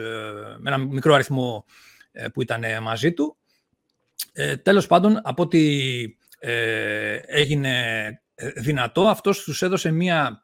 [0.60, 1.65] με ένα μικρό αριθμό
[2.12, 3.38] ε, που ήταν μαζί του.
[4.34, 6.02] Ε, τέλος πάντων, από ό,τι
[6.39, 7.76] ε, έγινε
[8.56, 10.43] δυνατό, αυτός τους έδωσε μία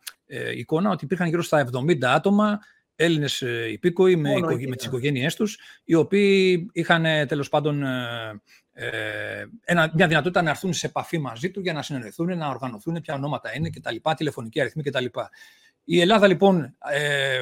[0.55, 2.59] εικόνα ότι υπήρχαν γύρω στα 70 άτομα,
[2.99, 7.83] Έλληνες υπήκοοι με, με τις οικογένειές τους, οι οποίοι είχαν τέλος πάντων
[8.79, 13.01] ε, ένα, μια δυνατότητα να έρθουν σε επαφή μαζί του για να συνεννοηθούν, να οργανωθούν
[13.01, 13.95] ποια ονόματα είναι κτλ.
[14.15, 15.05] Τηλεφωνική αριθμή κτλ.
[15.83, 17.39] Η Ελλάδα λοιπόν ε,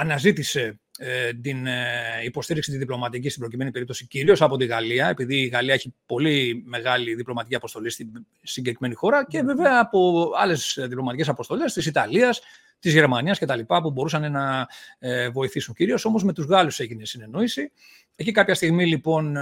[0.00, 1.84] αναζήτησε ε, την ε,
[2.24, 6.62] υποστήριξη της διπλωματικής στην προκειμένη περίπτωση κυρίως από τη Γαλλία, επειδή η Γαλλία έχει πολύ
[6.66, 8.08] μεγάλη διπλωματική αποστολή στην
[8.42, 12.40] συγκεκριμένη χώρα και βέβαια από άλλες διπλωματικές αποστολές της Ιταλίας,
[12.82, 13.60] της Γερμανίας κτλ.
[13.66, 14.68] που μπορούσαν να
[14.98, 15.74] ε, βοηθήσουν.
[15.74, 17.72] Κυρίως όμως με τους Γάλλους έγινε συνεννόηση.
[18.16, 19.40] Εκεί κάποια στιγμή λοιπόν ε,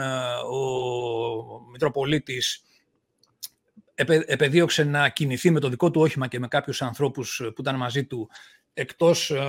[0.51, 2.65] ο Μητροπολίτης
[4.27, 8.05] επεδίωξε να κινηθεί με το δικό του όχημα και με κάποιους ανθρώπους που ήταν μαζί
[8.05, 8.31] του
[8.75, 9.41] εκτός ε,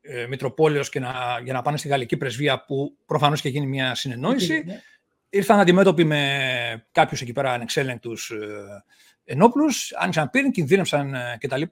[0.00, 1.12] ε Μητροπόλεως και να,
[1.44, 4.62] για να πάνε στη Γαλλική Πρεσβεία που προφανώς και γίνει μια συνεννόηση.
[4.66, 4.80] Ναι.
[5.28, 8.32] Ήρθαν αντιμέτωποι με κάποιους εκεί πέρα ανεξέλεγκτους
[9.24, 11.62] ε, ενόπλους, άνοιξαν πύριν, κινδύνευσαν κτλ.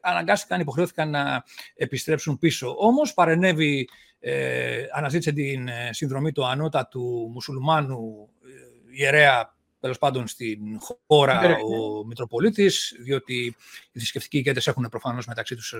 [0.00, 1.44] Αναγκάστηκαν, υποχρεώθηκαν να
[1.74, 2.74] επιστρέψουν πίσω.
[2.78, 3.88] Όμως παρενέβη
[4.24, 12.04] ε, αναζήτησε την ε, συνδρομή του ανώτατου μουσουλμάνου ε, ιερέα τέλος πάντων στην χώρα ο
[12.04, 13.44] Μητροπολίτης, διότι
[13.92, 15.78] οι θρησκευτικοί ηγέτες έχουν προφανώς μεταξύ τους ε,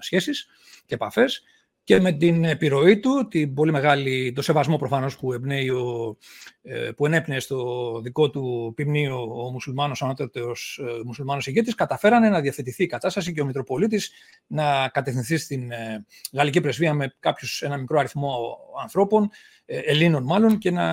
[0.00, 0.46] σχέσεις
[0.86, 1.42] και επαφές
[1.84, 6.16] και με την επιρροή του, την πολύ μεγάλη, το σεβασμό προφανώς που, εμπνέει ο,
[6.62, 12.40] ε, που ενέπνεε στο δικό του ποιμνίο ο μουσουλμάνος ανώτερος ε, μουσουλμάνος ηγέτης, καταφέρανε να
[12.40, 14.12] διευθετηθεί η κατάσταση και ο Μητροπολίτης
[14.46, 19.30] να κατευθυνθεί στην ε, Γαλλική Πρεσβεία με κάποιους, ένα μικρό αριθμό ανθρώπων,
[19.66, 20.86] Ελλήνων μάλλον, και να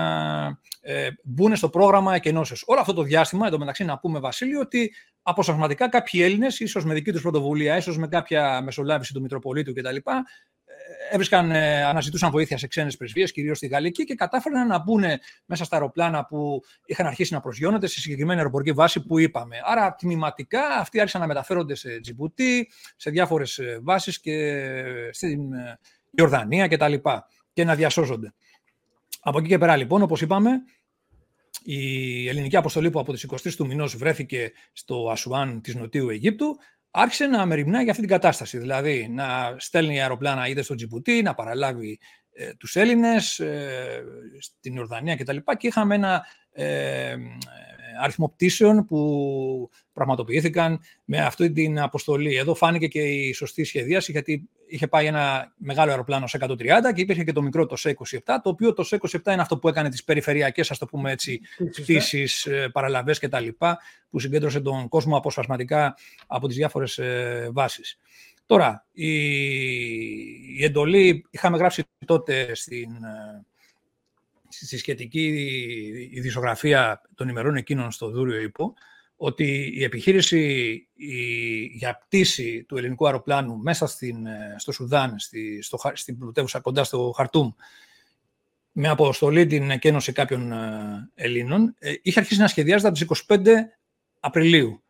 [1.24, 2.64] μπουν στο πρόγραμμα εκενώσεως.
[2.68, 7.12] Όλο αυτό το διάστημα, εντωμεταξύ να πούμε Βασίλειο, ότι αποσπασματικά κάποιοι Έλληνες, ίσως με δική
[7.12, 9.96] τους πρωτοβουλία, ίσως με κάποια μεσολάβηση του Μητροπολίτου κτλ.,
[11.12, 15.04] έβρισκαν, ε, αναζητούσαν βοήθεια σε ξένες πρεσβείες, κυρίως στη Γαλλική, και κατάφεραν να μπουν
[15.46, 19.56] μέσα στα αεροπλάνα που είχαν αρχίσει να προσγειώνονται σε συγκεκριμένη αεροπορική βάση που είπαμε.
[19.66, 24.64] Άρα, τμηματικά αυτοί άρχισαν να μεταφέρονται σε Τζιμπουτί, σε διάφορες βάσεις και
[25.12, 25.80] στην ε,
[26.12, 26.94] Ιορδανία κτλ.
[26.94, 27.00] Και,
[27.54, 28.34] και να διασώζονται.
[29.22, 30.50] Από εκεί και πέρα, λοιπόν, όπως είπαμε,
[31.64, 36.58] η ελληνική αποστολή που από τις 23 του μηνός βρέθηκε στο Ασουάν της Νοτιού Αιγύπτου
[36.92, 38.58] άρχισε να μεριμνά για αυτή την κατάσταση.
[38.58, 42.00] Δηλαδή να στέλνει αεροπλάνα είτε στο Τζιμπουτί, να παραλάβει
[42.34, 44.04] ε, τους Έλληνες ε,
[44.40, 45.36] στην Ιορδανία κτλ.
[45.36, 47.16] Και, και είχαμε ένα ε,
[48.02, 52.36] αριθμό πτήσεων που πραγματοποιήθηκαν με αυτή την αποστολή.
[52.36, 56.56] Εδώ φάνηκε και η σωστή σχεδίαση, γιατί είχε πάει ένα μεγάλο αεροπλάνο σε 130
[56.96, 59.90] και υπήρχε και το μικρό το C27, το οποίο το C27 είναι αυτό που έκανε
[59.90, 61.42] τις περιφερειακές, ας το πούμε έτσι,
[61.82, 63.48] πτήσεις, ε, παραλαβές κτλ.
[64.10, 67.98] που συγκέντρωσε τον κόσμο αποσπασματικά από τις διάφορες ε, βάσεις.
[68.46, 69.12] Τώρα, η,
[70.58, 73.46] η εντολή είχαμε γράψει τότε στην, ε,
[74.52, 75.26] στη σχετική
[76.12, 78.74] ειδησογραφία των ημερών εκείνων στο Δούριο Υπό,
[79.16, 80.40] ότι η επιχείρηση
[80.94, 81.16] η,
[81.64, 86.84] για πτήση του ελληνικού αεροπλάνου μέσα στην, ε, στο Σουδάν, στη, στο, στην πρωτεύουσα κοντά
[86.84, 87.52] στο Χαρτούμ,
[88.72, 93.48] με αποστολή την εκένωση κάποιων ε, Ελλήνων, ε, είχε αρχίσει να σχεδιάζεται από τις 25
[94.20, 94.84] Απριλίου.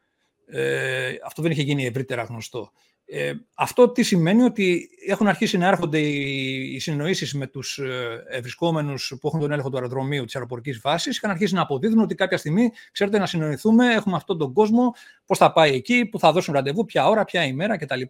[0.46, 2.72] Ε, αυτό δεν είχε γίνει ευρύτερα γνωστό.
[3.14, 8.24] Ε, αυτό τι σημαίνει ότι έχουν αρχίσει να έρχονται οι, οι συνεννοήσει με τους ε,
[8.30, 11.18] ευρισκόμενους που έχουν τον έλεγχο του αεροδρομίου της αεροπορικής βάσης.
[11.18, 14.94] Είχαν αρχίσει να αποδίδουν ότι κάποια στιγμή, ξέρετε, να συνεννοηθούμε, έχουμε αυτόν τον κόσμο,
[15.26, 18.02] πώς θα πάει εκεί, που θα δώσουν ραντεβού, ποια ώρα, ποια ημέρα κτλ.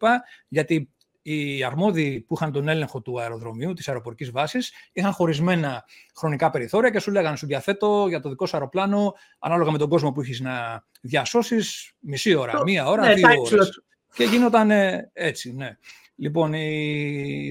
[0.47, 0.89] Γιατί
[1.21, 5.83] οι αρμόδιοι που είχαν τον έλεγχο του αεροδρομίου, της αεροπορικής βάσης, είχαν χωρισμένα
[6.15, 9.89] χρονικά περιθώρια και σου λέγανε: Σου διαθέτω για το δικό σου αεροπλάνο, ανάλογα με τον
[9.89, 13.83] κόσμο που έχει να διασώσεις, μισή ώρα, μία ώρα, ναι, δύο ώρες.
[14.15, 14.71] Και γίνονταν
[15.13, 15.77] έτσι, ναι.
[16.15, 17.49] Λοιπόν, η,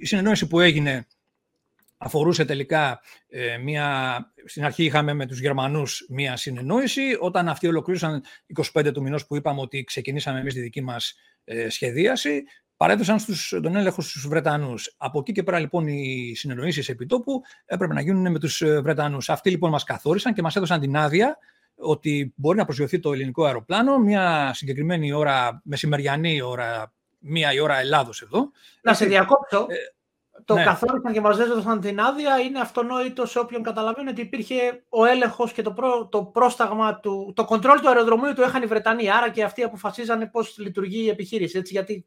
[0.00, 1.06] η συνεννόηση που έγινε
[2.02, 4.18] αφορούσε τελικά ε, μια...
[4.44, 7.16] Στην αρχή είχαμε με τους Γερμανούς μια συνεννόηση.
[7.20, 8.22] Όταν αυτοί ολοκλήρωσαν
[8.74, 12.42] 25 του μηνός που είπαμε ότι ξεκινήσαμε εμείς τη δική μας ε, σχεδίαση,
[12.76, 14.94] παρέδωσαν στους, τον έλεγχο στους Βρετανούς.
[14.96, 19.28] Από εκεί και πέρα λοιπόν οι συνεννοήσεις επιτόπου έπρεπε να γίνουν με τους ε, Βρετανούς.
[19.28, 21.38] Αυτοί λοιπόν μας καθόρισαν και μας έδωσαν την άδεια
[21.80, 27.78] ότι μπορεί να προσγειωθεί το ελληνικό αεροπλάνο μια συγκεκριμένη ώρα, μεσημεριανή ώρα, μία η ώρα
[27.78, 28.50] Ελλάδος εδώ.
[28.82, 29.66] Να σε διακόψω.
[29.68, 29.76] Ε,
[30.44, 30.64] το ναι.
[30.64, 35.52] καθόρισαν και μας έδωσαν την άδεια είναι αυτονόητο σε όποιον καταλαβαίνει ότι υπήρχε ο έλεγχος
[35.52, 35.74] και το,
[36.10, 40.26] το πρόσταγμα του, το κοντρόλ του αεροδρομίου του είχαν οι Βρετανοί, άρα και αυτοί αποφασίζανε
[40.26, 42.06] πώς λειτουργεί η επιχείρηση, έτσι, γιατί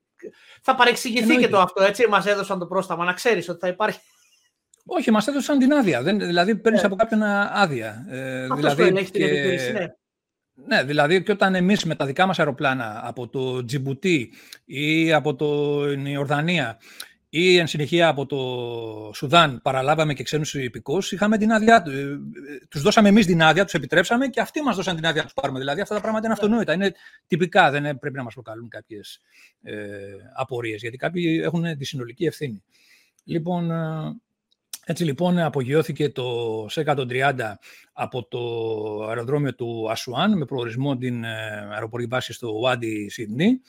[0.61, 3.99] θα παρεξηγηθεί και το αυτό, έτσι, μας έδωσαν το πρόσταγμα, να ξέρεις ότι θα υπάρχει
[4.85, 6.01] όχι, μας έδωσαν την άδεια.
[6.01, 6.87] Δεν, δηλαδή, παίρνεις ναι.
[6.87, 8.05] από κάποιον άδεια.
[8.09, 9.85] Ε, δηλαδή, είναι, έχει την επιχείρηση, ναι.
[10.55, 14.33] Ναι, δηλαδή και όταν εμείς με τα δικά μας αεροπλάνα από το Τζιμπουτί
[14.65, 16.79] ή από την Ιορδανία
[17.29, 21.91] ή εν συνεχεία από το Σουδάν παραλάβαμε και ξένους υπηκούς, είχαμε την άδειά του.
[21.91, 22.17] Ε,
[22.69, 25.33] τους δώσαμε εμείς την άδεια, τους επιτρέψαμε και αυτοί μας δώσαν την άδεια να τους
[25.33, 25.59] πάρουμε.
[25.59, 26.73] Δηλαδή αυτά τα πράγματα είναι αυτονόητα.
[26.73, 26.93] Είναι
[27.27, 29.19] τυπικά, δεν πρέπει να μας προκαλούν κάποιες
[29.61, 29.75] ε,
[30.35, 32.63] απορίες, γιατί κάποιοι έχουν τη συνολική ευθύνη.
[33.23, 34.21] Λοιπόν, ε,
[34.85, 37.53] έτσι λοιπόν απογειώθηκε το ΣΕ-130
[37.93, 38.39] από το
[39.07, 43.61] αεροδρόμιο του Ασουάν με προορισμό την ε, αεροπορική βάση στο Wadi Σιδνή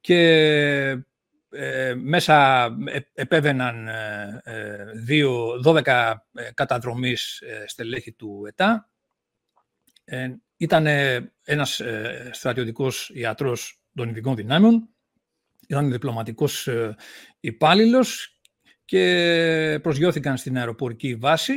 [0.00, 0.98] και
[1.54, 6.14] ε, μέσα ε, επέβαιναν ε, δύο, 12
[6.54, 8.90] καταδρομής στελέχη του ΕΤΑ.
[10.56, 10.86] Ήταν
[11.44, 11.80] ένας
[12.30, 14.88] στρατιωτικός ιατρός των ειδικών δυνάμεων,
[15.68, 16.68] ήταν διπλωματικός
[17.40, 18.31] υπάλληλος
[18.92, 21.54] και προσγειώθηκαν στην αεροπορική βάση,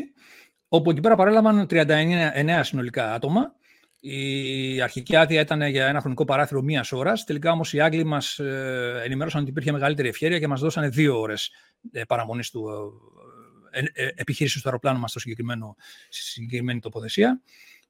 [0.68, 3.56] όπου εκεί πέρα παρέλαβαν 39 συνολικά άτομα.
[4.00, 7.24] Η αρχική άδεια ήταν για ένα χρονικό παράθυρο μίας ώρας.
[7.24, 11.20] Τελικά όμως οι Άγγλοι μας ε, ενημέρωσαν ότι υπήρχε μεγαλύτερη ευχαίρεια και μας δώσανε δύο
[11.20, 11.52] ώρες
[12.08, 12.70] παραμονής του
[13.72, 17.42] ε, ε, επιχείρησης του αεροπλάνου μας στη συγκεκριμένη τοποθεσία.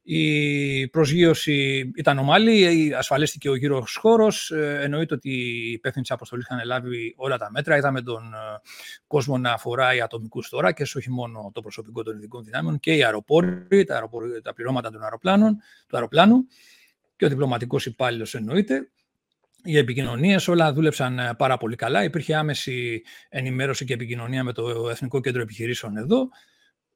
[0.08, 4.52] Η προσγείωση ήταν ομάλη, ασφαλίστηκε ο γύρος χώρος.
[4.52, 7.78] Ε, εννοείται ότι οι υπεύθυνοι της αποστολής είχαν λάβει όλα τα μέτρα.
[7.78, 8.38] Είδαμε τον ε,
[9.08, 13.04] κόσμο να φοράει ατομικούς τώρα και όχι μόνο το προσωπικό των ειδικών δυνάμεων και οι
[13.04, 16.48] αεροπόροι, τα, αεροπόροι, τα πληρώματα των αεροπλάνων, του αεροπλάνου
[17.16, 18.90] και ο διπλωματικός υπάλληλος εννοείται.
[19.64, 22.04] Οι επικοινωνίες όλα δούλεψαν ε, πάρα πολύ καλά.
[22.04, 26.30] Υπήρχε άμεση ενημέρωση και επικοινωνία με το Εθνικό Κέντρο Επιχειρήσεων εδώ.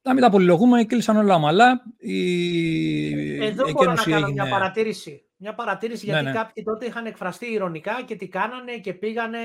[0.02, 1.84] Να μην τα πολυλογούμε, κλείσαν όλα ομαλά.
[1.98, 3.46] Η...
[3.46, 5.24] Εδώ μπορώ να κάνω μια παρατήρηση.
[5.38, 6.34] Μια παρατήρηση ναι, γιατί ναι.
[6.34, 9.40] κάποιοι τότε είχαν εκφραστεί ηρωνικά και τι κάνανε και πήγανε.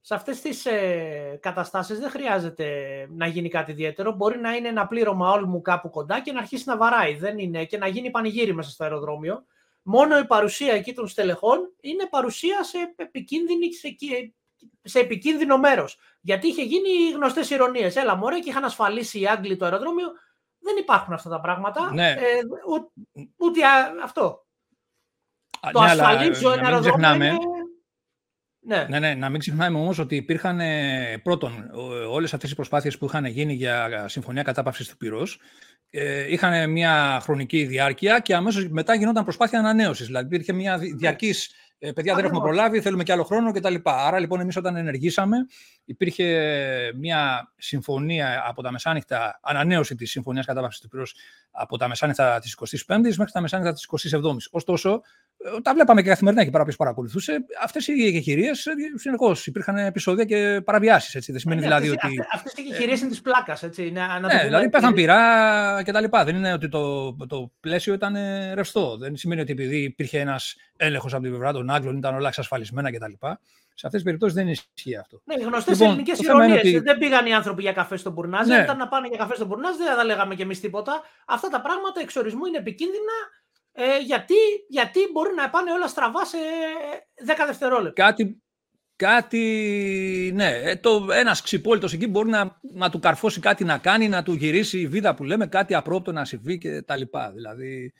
[0.00, 2.66] Σε αυτές τις ε, καταστάσεις δεν χρειάζεται
[3.10, 4.12] να γίνει κάτι ιδιαίτερο.
[4.12, 7.16] Μπορεί να είναι ένα πλήρωμα όλμου κάπου κοντά και να αρχίσει να βαράει.
[7.16, 9.44] Δεν είναι και να γίνει πανηγύρι μέσα στο αεροδρόμιο.
[9.82, 13.96] Μόνο η παρουσία εκεί των στελεχών είναι παρουσία σε επικίνδυνη, σε,
[14.82, 15.98] σε επικίνδυνο μέρος.
[16.20, 17.96] Γιατί είχε γίνει γνωστές ηρωνίες.
[17.96, 20.06] Έλα, μωρέ, και είχαν ασφαλίσει οι Άγγλοι το αεροδρόμιο.
[20.58, 21.94] Δεν υπάρχουν αυτά τα πράγματα.
[21.94, 22.10] Ναι.
[22.10, 22.16] Ε,
[23.36, 23.60] ούτε
[24.04, 24.46] αυτό.
[25.72, 27.14] το ναι, ασφαλίζω ένα αεροδρόμιο.
[27.14, 27.36] Είναι...
[28.68, 28.86] Ναι.
[28.88, 31.70] ναι, ναι, να μην ξεχνάμε όμως ότι υπήρχαν ε, πρώτον
[32.10, 35.40] όλες αυτές οι προσπάθειες που είχαν γίνει για συμφωνία κατάπαυσης του πυρός.
[35.90, 40.06] ε, είχαν μια χρονική διάρκεια και αμέσως μετά γινόταν προσπάθεια ανανέωσης.
[40.06, 41.50] Δηλαδή υπήρχε μια διαρκής ε,
[41.94, 43.74] παιδιά δεν έχουμε προλάβει, θέλουμε και άλλο χρόνο κτλ.
[43.82, 45.36] Άρα λοιπόν εμείς όταν ενεργήσαμε
[45.86, 51.14] υπήρχε μια συμφωνία από τα μεσάνυχτα, ανανέωση της συμφωνίας κατάβασης του πυρός
[51.50, 54.48] από τα μεσάνυχτα της 25ης μέχρι τα μεσάνυχτα της 27ης.
[54.50, 55.02] Ωστόσο,
[55.36, 57.44] ε, τα βλέπαμε και καθημερινά εκεί πέρα που παρακολουθούσε.
[57.62, 61.26] Αυτές οι εγχειρίε ε, συνεχώς υπήρχαν επεισόδια και παραβιάσεις.
[61.26, 62.20] Δεν σημαίνει ναι, δηλαδή αυτές, ότι.
[62.32, 63.62] Αυτές οι εγχειρίε είναι της πλάκας.
[63.62, 66.24] Ναι, δηλαδή πέθαν πειρά και τα λοιπά.
[66.24, 68.16] Δεν είναι ότι το, το πλαίσιο ήταν
[68.54, 68.96] ρευστό.
[68.96, 72.92] Δεν σημαίνει ότι επειδή υπήρχε ένας έλεγχος από την πλευρά των Άγγλων ήταν όλα εξασφαλισμένα
[72.92, 73.12] κτλ.
[73.78, 75.20] Σε αυτές τις περιπτώσεις δεν ισχύει αυτό.
[75.24, 76.58] Ναι, γνωστές λοιπόν, ελληνικές ηρωνίες.
[76.58, 76.78] Ότι...
[76.78, 78.46] Δεν πήγαν οι άνθρωποι για καφέ στον Μπουρνάζ.
[78.46, 78.62] Ναι.
[78.62, 81.02] ήταν να πάνε για καφέ στον Μπουρνάζ, δεν θα λέγαμε κι εμείς τίποτα.
[81.26, 83.12] Αυτά τα πράγματα εξορισμού είναι επικίνδυνα
[83.78, 84.34] ε, γιατί,
[84.68, 86.38] γιατί μπορεί να πάνε όλα στραβά σε
[87.26, 88.02] 10 δευτερόλεπτα.
[88.04, 88.42] Κάτι,
[88.96, 89.42] κάτι
[90.34, 94.22] ναι, ε, το, ένας ξυπόλυτος εκεί μπορεί να, να του καρφώσει κάτι να κάνει, να
[94.22, 97.32] του γυρίσει η βίδα που λέμε, κάτι απρόπτω να συμβεί και τα λοιπά.
[97.32, 97.92] Δηλαδή,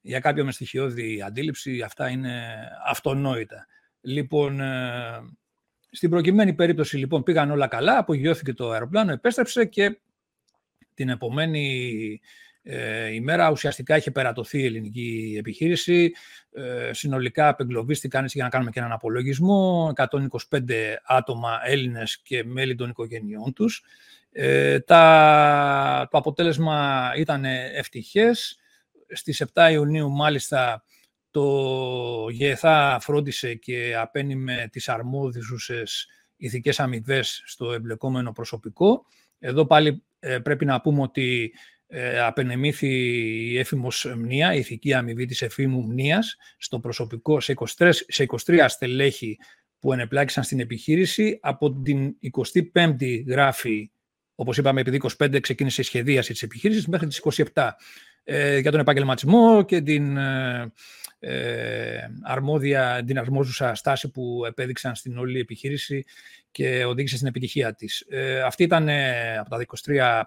[0.00, 3.66] για κάποιο με στοιχειώδη αντίληψη αυτά είναι αυτονόητα.
[4.08, 5.22] Λοιπόν, ε,
[5.90, 9.98] στην προκειμένη περίπτωση λοιπόν πήγαν όλα καλά, απογειώθηκε το αεροπλάνο, επέστρεψε και
[10.94, 12.20] την επομένη
[12.62, 16.12] ε, ημέρα ουσιαστικά είχε περατωθεί η ελληνική επιχείρηση.
[16.52, 19.92] Ε, συνολικά απεγκλωβίστηκαν, για να κάνουμε και έναν απολογισμό,
[20.50, 23.84] 125 άτομα Έλληνες και μέλη των οικογενειών τους.
[24.32, 27.44] Ε, τα, το αποτέλεσμα ήταν
[27.74, 28.58] ευτυχές.
[29.08, 30.82] Στις 7 Ιουνίου μάλιστα
[31.30, 39.04] το ΓΕΘΑ φρόντισε και απένιμε τις αρμόδιουσες ηθικές αμοιβές στο εμπλεκόμενο προσωπικό.
[39.38, 41.52] Εδώ πάλι ε, πρέπει να πούμε ότι
[41.86, 42.88] ε, απενεμήθη
[43.50, 48.64] η έφημος μνήα, η ηθική αμοιβή της εφήμου μνήας στο προσωπικό σε 23, σε 23
[48.68, 49.38] στελέχη
[49.78, 51.38] που ενεπλάκησαν στην επιχείρηση.
[51.42, 52.16] Από την
[52.72, 53.90] 25η γράφη,
[54.34, 57.70] όπως είπαμε, επειδή 25 ξεκίνησε η σχεδίαση της επιχείρησης, μέχρι τις 27
[58.30, 60.72] ε, για τον επαγγελματισμό και την ε,
[61.18, 66.04] ε, αρμόδια, την αρμόζουσα στάση που επέδειξαν στην όλη επιχείρηση
[66.50, 68.04] και οδήγησε στην επιτυχία της.
[68.08, 70.22] Ε, αυτή ήταν ε, από τα 23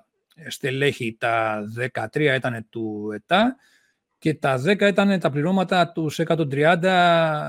[0.48, 1.64] στελέχη, τα
[2.14, 3.56] 13 ήταν του ΕΤΑ
[4.20, 6.84] και τα 10 ήταν τα πληρώματα του 130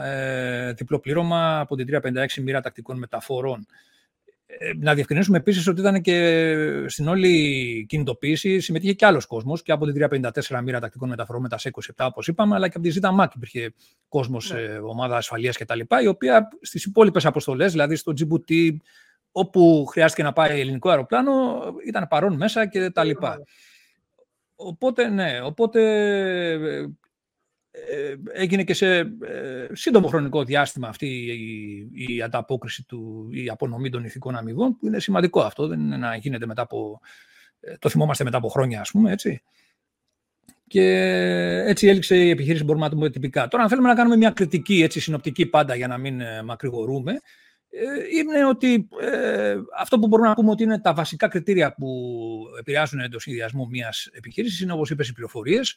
[0.05, 3.67] ε, διπλοπλήρωμα από την 356 μοίρα τακτικών μεταφορών.
[4.59, 9.73] Ε, να διευκρινίσουμε επίσης ότι ήταν και στην όλη κινητοποίηση συμμετείχε και άλλος κόσμος και
[9.73, 12.99] από την 354 μοίρα τακτικών μεταφορών με τα 27, όπως είπαμε, αλλά και από τη
[13.01, 13.75] ZITA MAC υπήρχε
[14.09, 14.61] κόσμος, ναι.
[14.61, 15.81] ε, ομάδα ασφαλείας κτλ.
[16.03, 18.77] Η οποία στις υπόλοιπες αποστολές, δηλαδή στο Djibouti,
[19.33, 21.33] όπου χρειάστηκε να πάει ελληνικό αεροπλάνο,
[21.87, 23.43] ήταν παρόν μέσα και τα λοιπά.
[24.55, 25.81] Οπότε, ναι, οπότε
[26.51, 26.87] ε,
[28.33, 29.07] έγινε και σε ε,
[29.73, 35.01] σύντομο χρονικό διάστημα αυτή η, η ανταπόκριση του, η απονομή των ηθικών αμοιβών, που είναι
[35.01, 37.01] σημαντικό αυτό, δεν είναι να γίνεται μετά από,
[37.61, 39.43] ε, το θυμόμαστε μετά από χρόνια, ας πούμε, έτσι.
[40.67, 40.85] Και
[41.67, 43.49] έτσι έληξε η επιχείρηση, μπορούμε να το πούμε τυπικά.
[43.49, 47.17] Τώρα, αν θέλουμε να κάνουμε μια κριτική, έτσι, συνοπτική πάντα, για να μην μακρηγορούμε, ε,
[48.13, 52.19] είναι ότι ε, αυτό που μπορούμε να πούμε ότι είναι τα βασικά κριτήρια που
[52.59, 55.77] επηρεάζουν το συνδυασμό μιας επιχείρησης είναι, όπως είπες, οι πληροφορίες,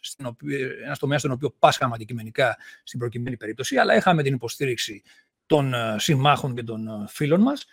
[0.84, 5.04] ένας τομέας στον οποίο πάσχαμε αντικειμενικά στην προκειμένη περίπτωση, αλλά είχαμε την υποστήριξη
[5.46, 7.66] των ε, συμμάχων και των φίλων μας.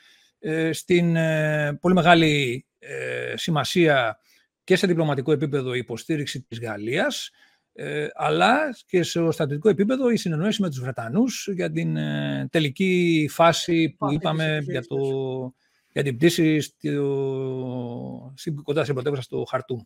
[0.71, 1.17] Στην
[1.81, 2.65] πολύ μεγάλη
[3.35, 4.19] σημασία
[4.65, 7.31] και σε διπλωματικό επίπεδο η υποστήριξη της Γαλλίας,
[7.75, 13.29] ε, αλλά και σε στατικό επίπεδο η συνεννόηση με τους Βρετανούς για την ε, τελική
[13.31, 14.99] φάση που είπαμε για, το,
[15.93, 18.33] για την πτήση στο,
[18.63, 19.79] κοντά στην πρωτεύουσα στο Χαρτούμ.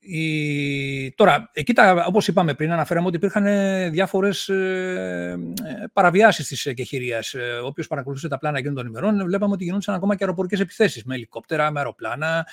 [0.00, 1.12] Η...
[1.14, 3.44] Τώρα, εκεί τα, όπως είπαμε πριν, αναφέραμε ότι υπήρχαν
[3.90, 5.38] διάφορες ε,
[5.92, 7.34] παραβιάσεις της εκεχηρίας.
[7.34, 11.04] Ε, όποιος παρακολουθούσε τα πλάνα εκείνων των ημερών, βλέπαμε ότι γινόντουσαν ακόμα και αεροπορικές επιθέσεις
[11.04, 12.46] με ελικόπτερα, με αεροπλάνα.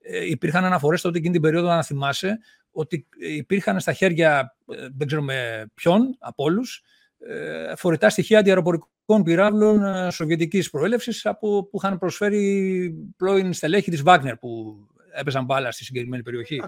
[0.00, 2.38] Ε, υπήρχαν αναφορές τότε εκείνη την περίοδο, να θυμάσαι,
[2.72, 6.82] ότι υπήρχαν στα χέρια, ε, δεν ξέρουμε ποιον, από όλους,
[7.18, 14.36] ε, φορητά στοιχεία αντιαεροπορικών πυράβλων ε, σοβιετικής προέλευσης που είχαν προσφέρει πρώην στελέχη της Βάγνερ
[14.36, 14.78] που
[15.12, 16.62] έπαιζαν μπάλα στη συγκεκριμένη περιοχή.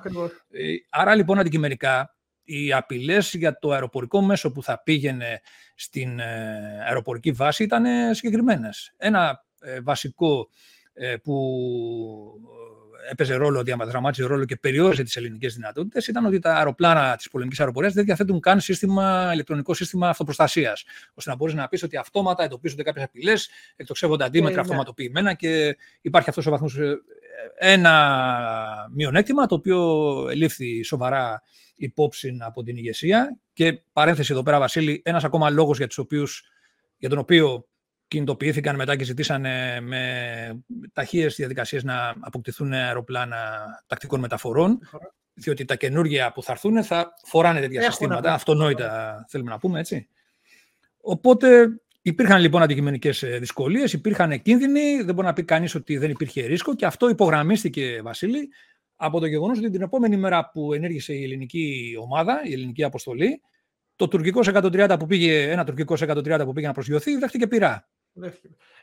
[0.91, 5.41] Άρα λοιπόν αντικειμενικά οι απειλές για το αεροπορικό μέσο που θα πήγαινε
[5.75, 6.21] στην
[6.87, 8.95] αεροπορική βάση ήταν συγκεκριμένες.
[8.97, 9.45] Ένα
[9.83, 10.49] βασικό
[11.23, 11.35] που
[13.11, 17.61] έπαιζε ρόλο, διαδραμάτιζε ρόλο και περιόριζε τις ελληνικές δυνατότητες ήταν ότι τα αεροπλάνα της πολεμικής
[17.61, 20.73] αεροπορίας δεν διαθέτουν καν σύστημα, ηλεκτρονικό σύστημα αυτοπροστασία.
[21.15, 24.61] ώστε να μπορείς να πεις ότι αυτόματα εντοπίζονται κάποιες απειλές, εκτοξεύονται αντίμετρα yeah, ναι.
[24.61, 26.77] αυτοματοποιημένα και υπάρχει αυτός ο βαθμός.
[26.79, 27.01] Ε,
[27.59, 31.43] ένα μειονέκτημα το οποίο λήφθη σοβαρά
[31.77, 36.45] υπόψη από την ηγεσία και παρένθεση εδώ πέρα Βασίλη, ένας ακόμα λόγος για, οποίους,
[36.97, 37.67] για τον οποίο
[38.13, 40.03] κινητοποιήθηκαν μετά και ζητήσανε με
[40.93, 43.39] ταχείες διαδικασίες να αποκτηθούν αεροπλάνα
[43.87, 44.79] τακτικών μεταφορών.
[45.35, 50.09] διότι τα καινούργια που θα έρθουν θα φοράνε τέτοια συστήματα, αυτονόητα θέλουμε να πούμε έτσι.
[51.01, 51.69] Οπότε
[52.03, 56.47] υπήρχαν λοιπόν αντικειμενικές ε, δυσκολίες, υπήρχαν κίνδυνοι, δεν μπορεί να πει κανείς ότι δεν υπήρχε
[56.47, 58.49] ρίσκο και αυτό υπογραμμίστηκε, Βασίλη,
[58.97, 63.41] από το γεγονός ότι την επόμενη μέρα που ενέργησε η ελληνική ομάδα, η ελληνική αποστολή,
[63.97, 67.89] το τουρκικό 130 που πήγε, ένα τουρκικό 130 που πήγε να προσγειωθεί, δέχτηκε πειρά.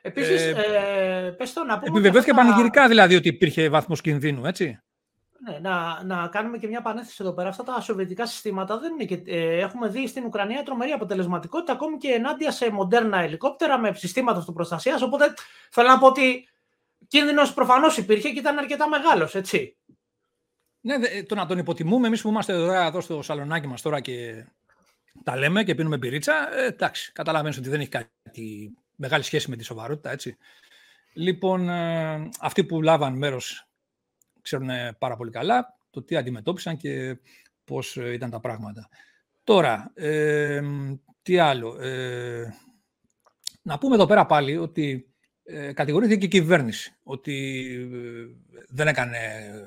[0.02, 0.56] Επίσης, ε,
[1.26, 2.00] ε, πες το να πούμε.
[2.00, 2.44] Επιβεβαιώθηκε αυτά...
[2.44, 4.80] πανηγυρικά δηλαδή ότι υπήρχε βαθμός κινδύνου, έτσι.
[5.48, 7.50] Ναι, να, να κάνουμε και μια πανέθεση εδώ πέρα.
[7.50, 11.98] Αυτά τα σοβιετικά συστήματα δεν είναι και, ε, έχουμε δει στην Ουκρανία τρομερή αποτελεσματικότητα ακόμη
[11.98, 15.02] και ενάντια σε μοντέρνα ελικόπτερα με συστήματα αυτοπροστασίας.
[15.02, 15.34] Οπότε
[15.72, 16.48] θέλω να πω ότι
[17.08, 19.78] κίνδυνος προφανώς υπήρχε και ήταν αρκετά μεγάλος, έτσι.
[20.82, 24.46] Ναι, το να τον υποτιμούμε εμείς που είμαστε εδώ, εδώ στο σαλονάκι μας τώρα και
[25.24, 26.56] τα λέμε και πίνουμε πυρίτσα.
[26.56, 30.38] Ε, εντάξει, καταλαβαίνεις ότι δεν έχει κάτι μεγάλη σχέση με τη σοβαρότητα, έτσι.
[31.14, 33.68] Λοιπόν, ε, αυτοί που λάβαν μέρος
[34.42, 37.18] ξέρουν πάρα πολύ καλά το τι αντιμετώπισαν και
[37.64, 38.90] πώς ε, ήταν τα πράγματα.
[39.44, 40.62] Τώρα, ε,
[41.22, 41.82] τι άλλο.
[41.82, 42.54] Ε,
[43.62, 47.66] να πούμε εδώ πέρα πάλι ότι ε, κατηγορήθηκε και η κυβέρνηση ότι
[48.70, 49.18] δεν έκανε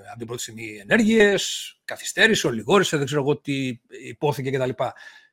[0.09, 4.71] από την πρώτη στιγμή ενέργειες, καθυστέρησε, ολιγόρησε, δεν ξέρω εγώ τι υπόθηκε κτλ.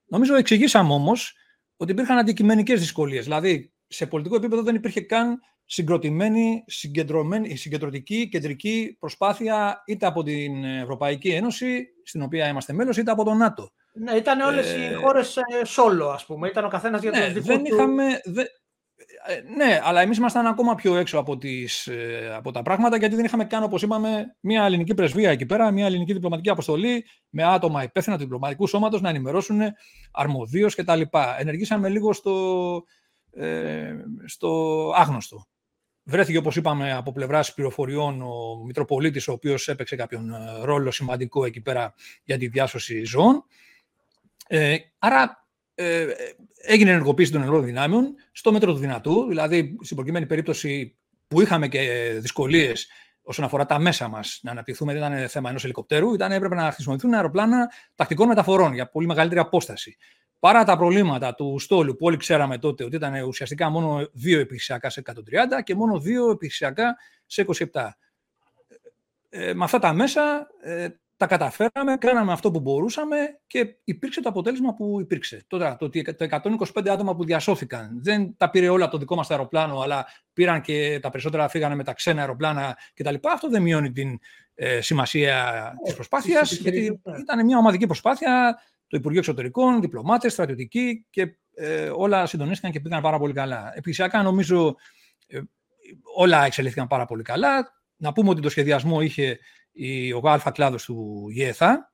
[0.05, 1.35] Νομίζω εξηγήσαμε όμως
[1.77, 3.23] ότι υπήρχαν αντικειμενικές δυσκολίες.
[3.23, 10.63] Δηλαδή, σε πολιτικό επίπεδο δεν υπήρχε καν συγκροτημένη, συγκεντρωμένη, συγκεντρωτική, κεντρική προσπάθεια είτε από την
[10.63, 13.71] Ευρωπαϊκή Ένωση, στην οποία είμαστε μέλος, είτε από το ΝΑΤΟ.
[13.93, 14.77] Ναι, ήταν όλες ε...
[14.77, 16.47] οι χώρες σόλο, ας πούμε.
[16.47, 17.75] Ήταν ο καθένας για ναι, το δικό δεν του...
[17.75, 18.03] Είχαμε,
[19.25, 23.15] ε, ναι, αλλά εμείς ήμασταν ακόμα πιο έξω από, τις, ε, από τα πράγματα, γιατί
[23.15, 27.43] δεν είχαμε καν, όπως είπαμε, μια ελληνική πρεσβεία εκεί πέρα, μια ελληνική διπλωματική αποστολή, με
[27.43, 29.61] άτομα υπεύθυνα του διπλωματικού σώματος να ενημερώσουν
[30.11, 31.01] αρμοδίως κτλ.
[31.39, 32.83] Ενεργήσαμε λίγο στο,
[33.31, 35.47] ε, στο άγνωστο.
[36.03, 41.45] Βρέθηκε, όπως είπαμε, από πλευράς πληροφοριών ο Μητροπολίτης, ο οποίος έπαιξε κάποιον ε, ρόλο σημαντικό
[41.45, 43.43] εκεί πέρα για τη διάσωση ζώων.
[44.47, 46.07] Ε, άρα ε,
[46.61, 51.67] έγινε ενεργοποίηση των ενεργών δυνάμεων στο μέτρο του δυνατού, δηλαδή στην προκειμένη περίπτωση που είχαμε
[51.67, 52.87] και δυσκολίες
[53.21, 56.71] όσον αφορά τα μέσα μας να αναπτυχθούμε, δεν ήταν θέμα ενός ελικοπτέρου, ήταν έπρεπε να
[56.71, 59.97] χρησιμοποιηθούν αεροπλάνα τακτικών μεταφορών για πολύ μεγαλύτερη απόσταση.
[60.39, 64.89] Παρά τα προβλήματα του στόλου που όλοι ξέραμε τότε ότι ήταν ουσιαστικά μόνο δύο επιχειρησιακά
[64.89, 65.13] σε 130
[65.63, 67.89] και μόνο δύο επιχειρησιακά σε 27.
[69.29, 74.29] Ε, με αυτά τα μέσα ε, τα καταφέραμε, κάναμε αυτό που μπορούσαμε και υπήρξε το
[74.29, 75.43] αποτέλεσμα που υπήρξε.
[75.47, 76.41] Τώρα, το ότι τα
[76.75, 80.99] 125 άτομα που διασώθηκαν δεν τα πήρε όλα το δικό μας αεροπλάνο, αλλά πήραν και
[81.01, 83.15] τα περισσότερα φύγανε με τα ξένα αεροπλάνα κτλ.
[83.31, 84.19] Αυτό δεν μειώνει την
[84.55, 91.37] ε, σημασία της προσπάθειας, γιατί ήταν μια ομαδική προσπάθεια το Υπουργείο Εξωτερικών, διπλωμάτες, στρατιωτικοί και
[91.53, 93.69] ε, όλα συντονίστηκαν και πήγαν πάρα πολύ καλά.
[93.69, 94.75] Επιχειρησιακά νομίζω
[95.27, 95.39] ε,
[96.15, 97.81] όλα εξελίχθηκαν πάρα πολύ καλά.
[97.97, 99.39] Να πούμε ότι το σχεδιασμό είχε
[99.71, 101.93] η, ο ΑΛΦΑ κλάδος του ΓΕΘΑ,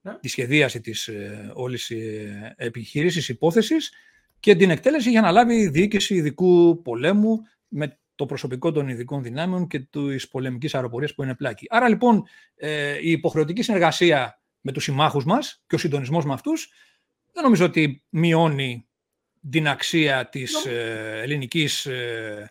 [0.00, 0.18] ναι.
[0.18, 3.92] τη σχεδίαση της ε, όλης ε, επιχείρησης, υπόθεσης
[4.40, 9.66] και την εκτέλεση είχε αναλάβει η διοίκηση ειδικού πολέμου με το προσωπικό των ειδικών δυνάμεων
[9.66, 11.66] και της πολεμικής αεροπορίας που είναι πλάκη.
[11.68, 12.24] Άρα λοιπόν
[12.54, 16.72] ε, η υποχρεωτική συνεργασία με τους συμμάχους μας και ο συντονισμός με αυτούς,
[17.32, 18.88] δεν νομίζω ότι μειώνει
[19.50, 22.50] την αξία της ε, ελληνικής ε,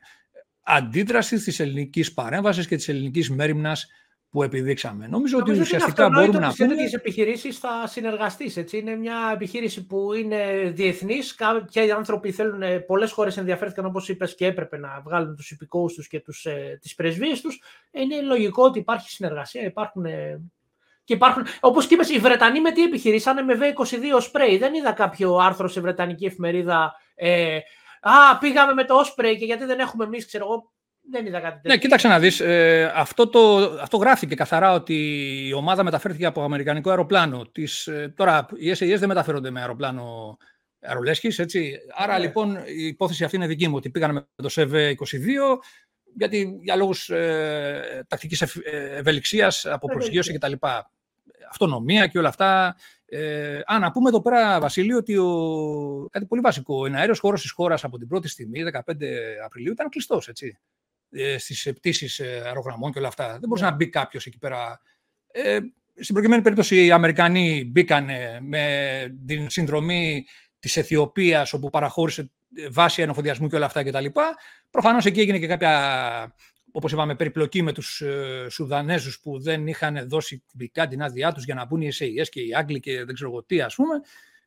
[0.64, 3.88] αντίδρασης, της ελληνικής παρέμβασης και της ελληνικής μέρημνας
[4.30, 5.08] που επιδείξαμε.
[5.08, 6.88] Νομίζω, ότι ουσιαστικά μπορούμε να πούμε...
[6.88, 8.78] Σε επιχειρήσεις θα συνεργαστείς, έτσι.
[8.78, 11.36] Είναι μια επιχείρηση που είναι διεθνής.
[11.36, 15.94] Κάποιοι άνθρωποι θέλουν, ε, πολλές χώρες ενδιαφέρθηκαν, όπως είπες, και έπρεπε να βγάλουν τους υπηκόους
[15.94, 17.62] τους και τους, ε, τις πρεσβείες τους.
[17.92, 20.42] Είναι λογικό ότι υπάρχει συνεργασία, υπάρχουν ε,
[21.10, 24.58] και υπάρχουν, όπως και είπες, οι Βρετανοί με τι επιχειρήσανε με V22 spray.
[24.60, 26.96] Δεν είδα κάποιο άρθρο σε Βρετανική εφημερίδα.
[27.16, 27.58] Ε,
[28.02, 30.72] Α, πήγαμε με το Osprey και γιατί δεν έχουμε εμείς, ξέρω εγώ.
[31.12, 31.72] Δεν είδα κάτι τέτοιο.
[31.72, 32.40] Ναι, κοίταξε να δεις.
[32.40, 34.96] Ε, αυτό, το, αυτό γράφηκε καθαρά ότι
[35.48, 37.46] η ομάδα μεταφέρθηκε από αμερικανικό αεροπλάνο.
[37.52, 40.38] Τις, ε, τώρα, οι SAS δεν μεταφέρονται με αεροπλάνο
[40.82, 41.78] αερολέσχης, έτσι.
[41.96, 42.26] Άρα, ναι.
[42.26, 44.96] λοιπόν, η υπόθεση αυτή είναι δική μου, ότι πήγαμε με το ΣΕΒ-22,
[46.16, 48.42] γιατί για λόγους ε, τακτικής
[48.98, 50.54] ευελιξίας από προσγείωση κτλ
[51.50, 52.76] αυτονομία και όλα αυτά.
[53.06, 56.76] Ε, α, να πούμε εδώ πέρα, Βασίλειο, ότι ο, κάτι πολύ βασικό.
[56.76, 58.94] Ο αέριο χώρος της χώρας από την πρώτη στιγμή, 15
[59.46, 60.32] Απριλίου, ήταν κλειστός.
[61.12, 63.30] Ε, Στις πτήσει ε, αερογραμμών και όλα αυτά.
[63.30, 63.70] Δεν μπορούσε ναι.
[63.70, 64.82] να μπει κάποιος εκεί πέρα.
[65.32, 65.60] Ε,
[66.02, 68.10] στην προκειμένη περίπτωση, οι Αμερικανοί μπήκαν
[68.42, 70.26] με την συνδρομή
[70.60, 72.32] της Αιθιοπίας, όπου παραχώρησε
[72.72, 74.06] βάση αναφοδιασμού και όλα αυτά κτλ.
[74.70, 76.36] Προφανώς εκεί έγινε και κάποια
[76.72, 81.44] Όπως είπαμε, περιπλοκή με τους ε, Σουδανέζους που δεν είχαν δώσει τυπικά την άδειά τους
[81.44, 84.02] για να μπουν οι SAS και οι Άγγλοι και δεν ξέρω εγώ τι, ας πούμε.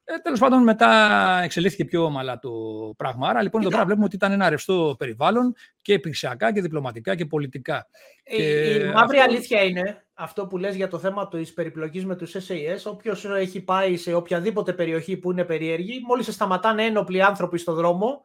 [0.05, 2.51] Ε, Τέλος πάντων, μετά εξελίχθηκε πιο ομαλά το
[2.97, 3.29] πράγμα.
[3.29, 7.27] Άρα, λοιπόν, εδώ πέρα βλέπουμε ότι ήταν ένα ρευστό περιβάλλον και υπηρεσιακά και διπλωματικά και
[7.27, 7.87] πολιτικά.
[8.25, 9.31] Η, και η μαύρη αυτό...
[9.31, 12.83] αλήθεια είναι αυτό που λες για το θέμα της περιπλοκής με τους SAS.
[12.85, 17.75] Όποιος έχει πάει σε οποιαδήποτε περιοχή που είναι περίεργη, μόλις σε σταματάνε ένοπλοι άνθρωποι στο
[17.75, 18.25] δρόμο,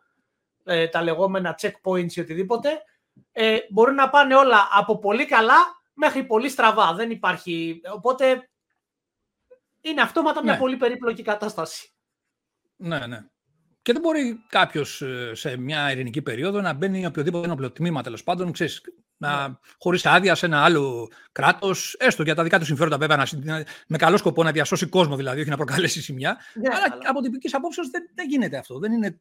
[0.64, 2.70] ε, τα λεγόμενα checkpoints ή οτιδήποτε,
[3.32, 5.56] ε, μπορεί να πάνε όλα από πολύ καλά
[5.94, 6.94] μέχρι πολύ στραβά.
[6.94, 7.82] Δεν υπάρχει...
[7.94, 8.50] Οπότε
[9.82, 10.60] είναι αυτόματα μια ναι.
[10.60, 11.92] πολύ περίπλοκη κατάσταση.
[12.76, 13.26] Ναι, ναι.
[13.82, 18.24] Και δεν μπορεί κάποιος ε, σε μια ειρηνική περίοδο να μπαίνει οποιοδήποτε ένοπλο τμήμα τέλος
[18.24, 18.82] πάντων, ξέρεις,
[19.18, 19.56] να, ναι.
[19.80, 23.98] χωρίς άδεια σε ένα άλλο κράτος, έστω για τα δικά του συμφέροντα βέβαια, να, με
[23.98, 26.38] καλό σκοπό να διασώσει κόσμο δηλαδή, όχι να προκαλέσει σημεία.
[26.54, 28.80] Ναι, αλλά, αλλά από τυπικής απόψεως δεν, δεν γίνεται αυτό.
[28.80, 29.20] Δεν είναι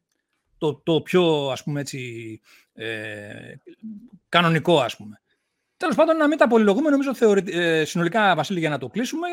[0.57, 2.41] το, το πιο ας πούμε έτσι,
[2.73, 3.53] ε,
[4.29, 5.21] κανονικό ας πούμε.
[5.77, 7.43] Τέλος πάντων, να μην τα πολυλογούμε, νομίζω θεωρη...
[7.47, 9.27] ε, συνολικά, Βασίλη, για να το κλείσουμε,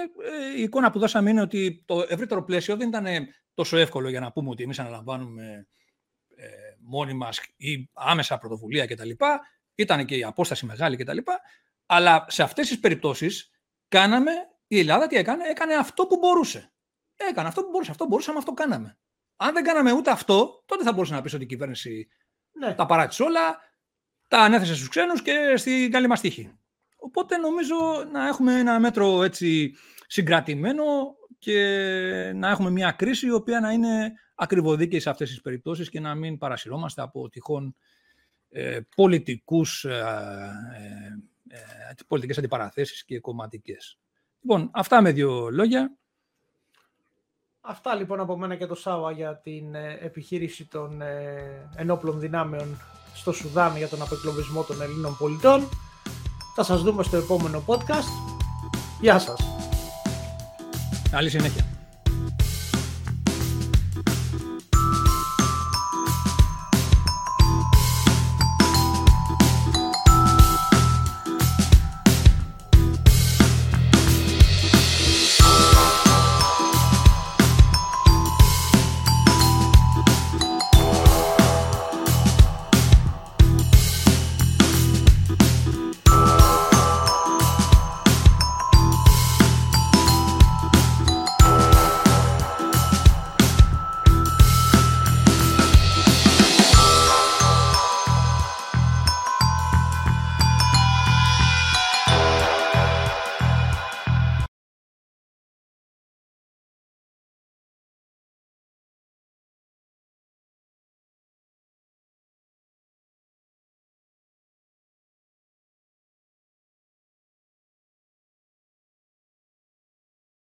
[0.55, 3.07] ε, η εικόνα που δώσαμε είναι ότι το ευρύτερο πλαίσιο δεν ήταν
[3.55, 5.67] τόσο εύκολο για να πούμε ότι εμείς αναλαμβάνουμε
[6.37, 6.47] ε,
[6.81, 9.11] μόνοι μας ή άμεσα πρωτοβουλία κτλ.
[9.75, 11.19] Ήταν και η απόσταση μεγάλη κτλ.
[11.87, 13.51] Αλλά σε αυτές τις περιπτώσεις
[13.89, 14.31] κάναμε,
[14.67, 16.73] η Ελλάδα τι έκανε, έκανε αυτό που μπορούσε.
[17.17, 17.91] Έκανε αυτό που μπορούσε.
[17.91, 18.99] Αυτό μπορούσαμε, αυτό κάναμε.
[19.37, 22.09] Αν δεν κάναμε ούτε αυτό, τότε θα μπορούσε να πεις ότι η κυβέρνηση
[22.53, 22.75] ναι.
[22.75, 23.59] τα παράτησε όλα,
[24.29, 26.59] τα ανέθεσε στους ξένους και στην καλή μας τύχη.
[26.97, 27.77] Οπότε νομίζω
[28.13, 29.75] να έχουμε ένα μέτρο έτσι
[30.07, 30.85] συγκρατημένο
[31.39, 36.01] και να έχουμε μια κρίση η οποία να είναι ακριβοδίκαιη σε αυτές τις περιπτώσεις και
[36.01, 37.77] να μην παρασυρώμαστε από τυχόν
[38.49, 39.91] ε, πολιτικούς, ε,
[41.49, 43.99] ε, ε, πολιτικές αντιπαραθέσεις και κομματικές.
[44.41, 45.97] Λοιπόν, αυτά με δύο λόγια.
[47.67, 52.81] Αυτά λοιπόν από μένα και το Σάβα για την ε, επιχείρηση των ε, ενόπλων δυνάμεων
[53.15, 55.69] στο Σουδάν για τον απεκλωβισμό των Ελλήνων πολιτών.
[56.55, 58.35] Θα σας δούμε στο επόμενο podcast.
[59.01, 59.41] Γεια σας.
[61.11, 61.74] Καλή συνέχεια.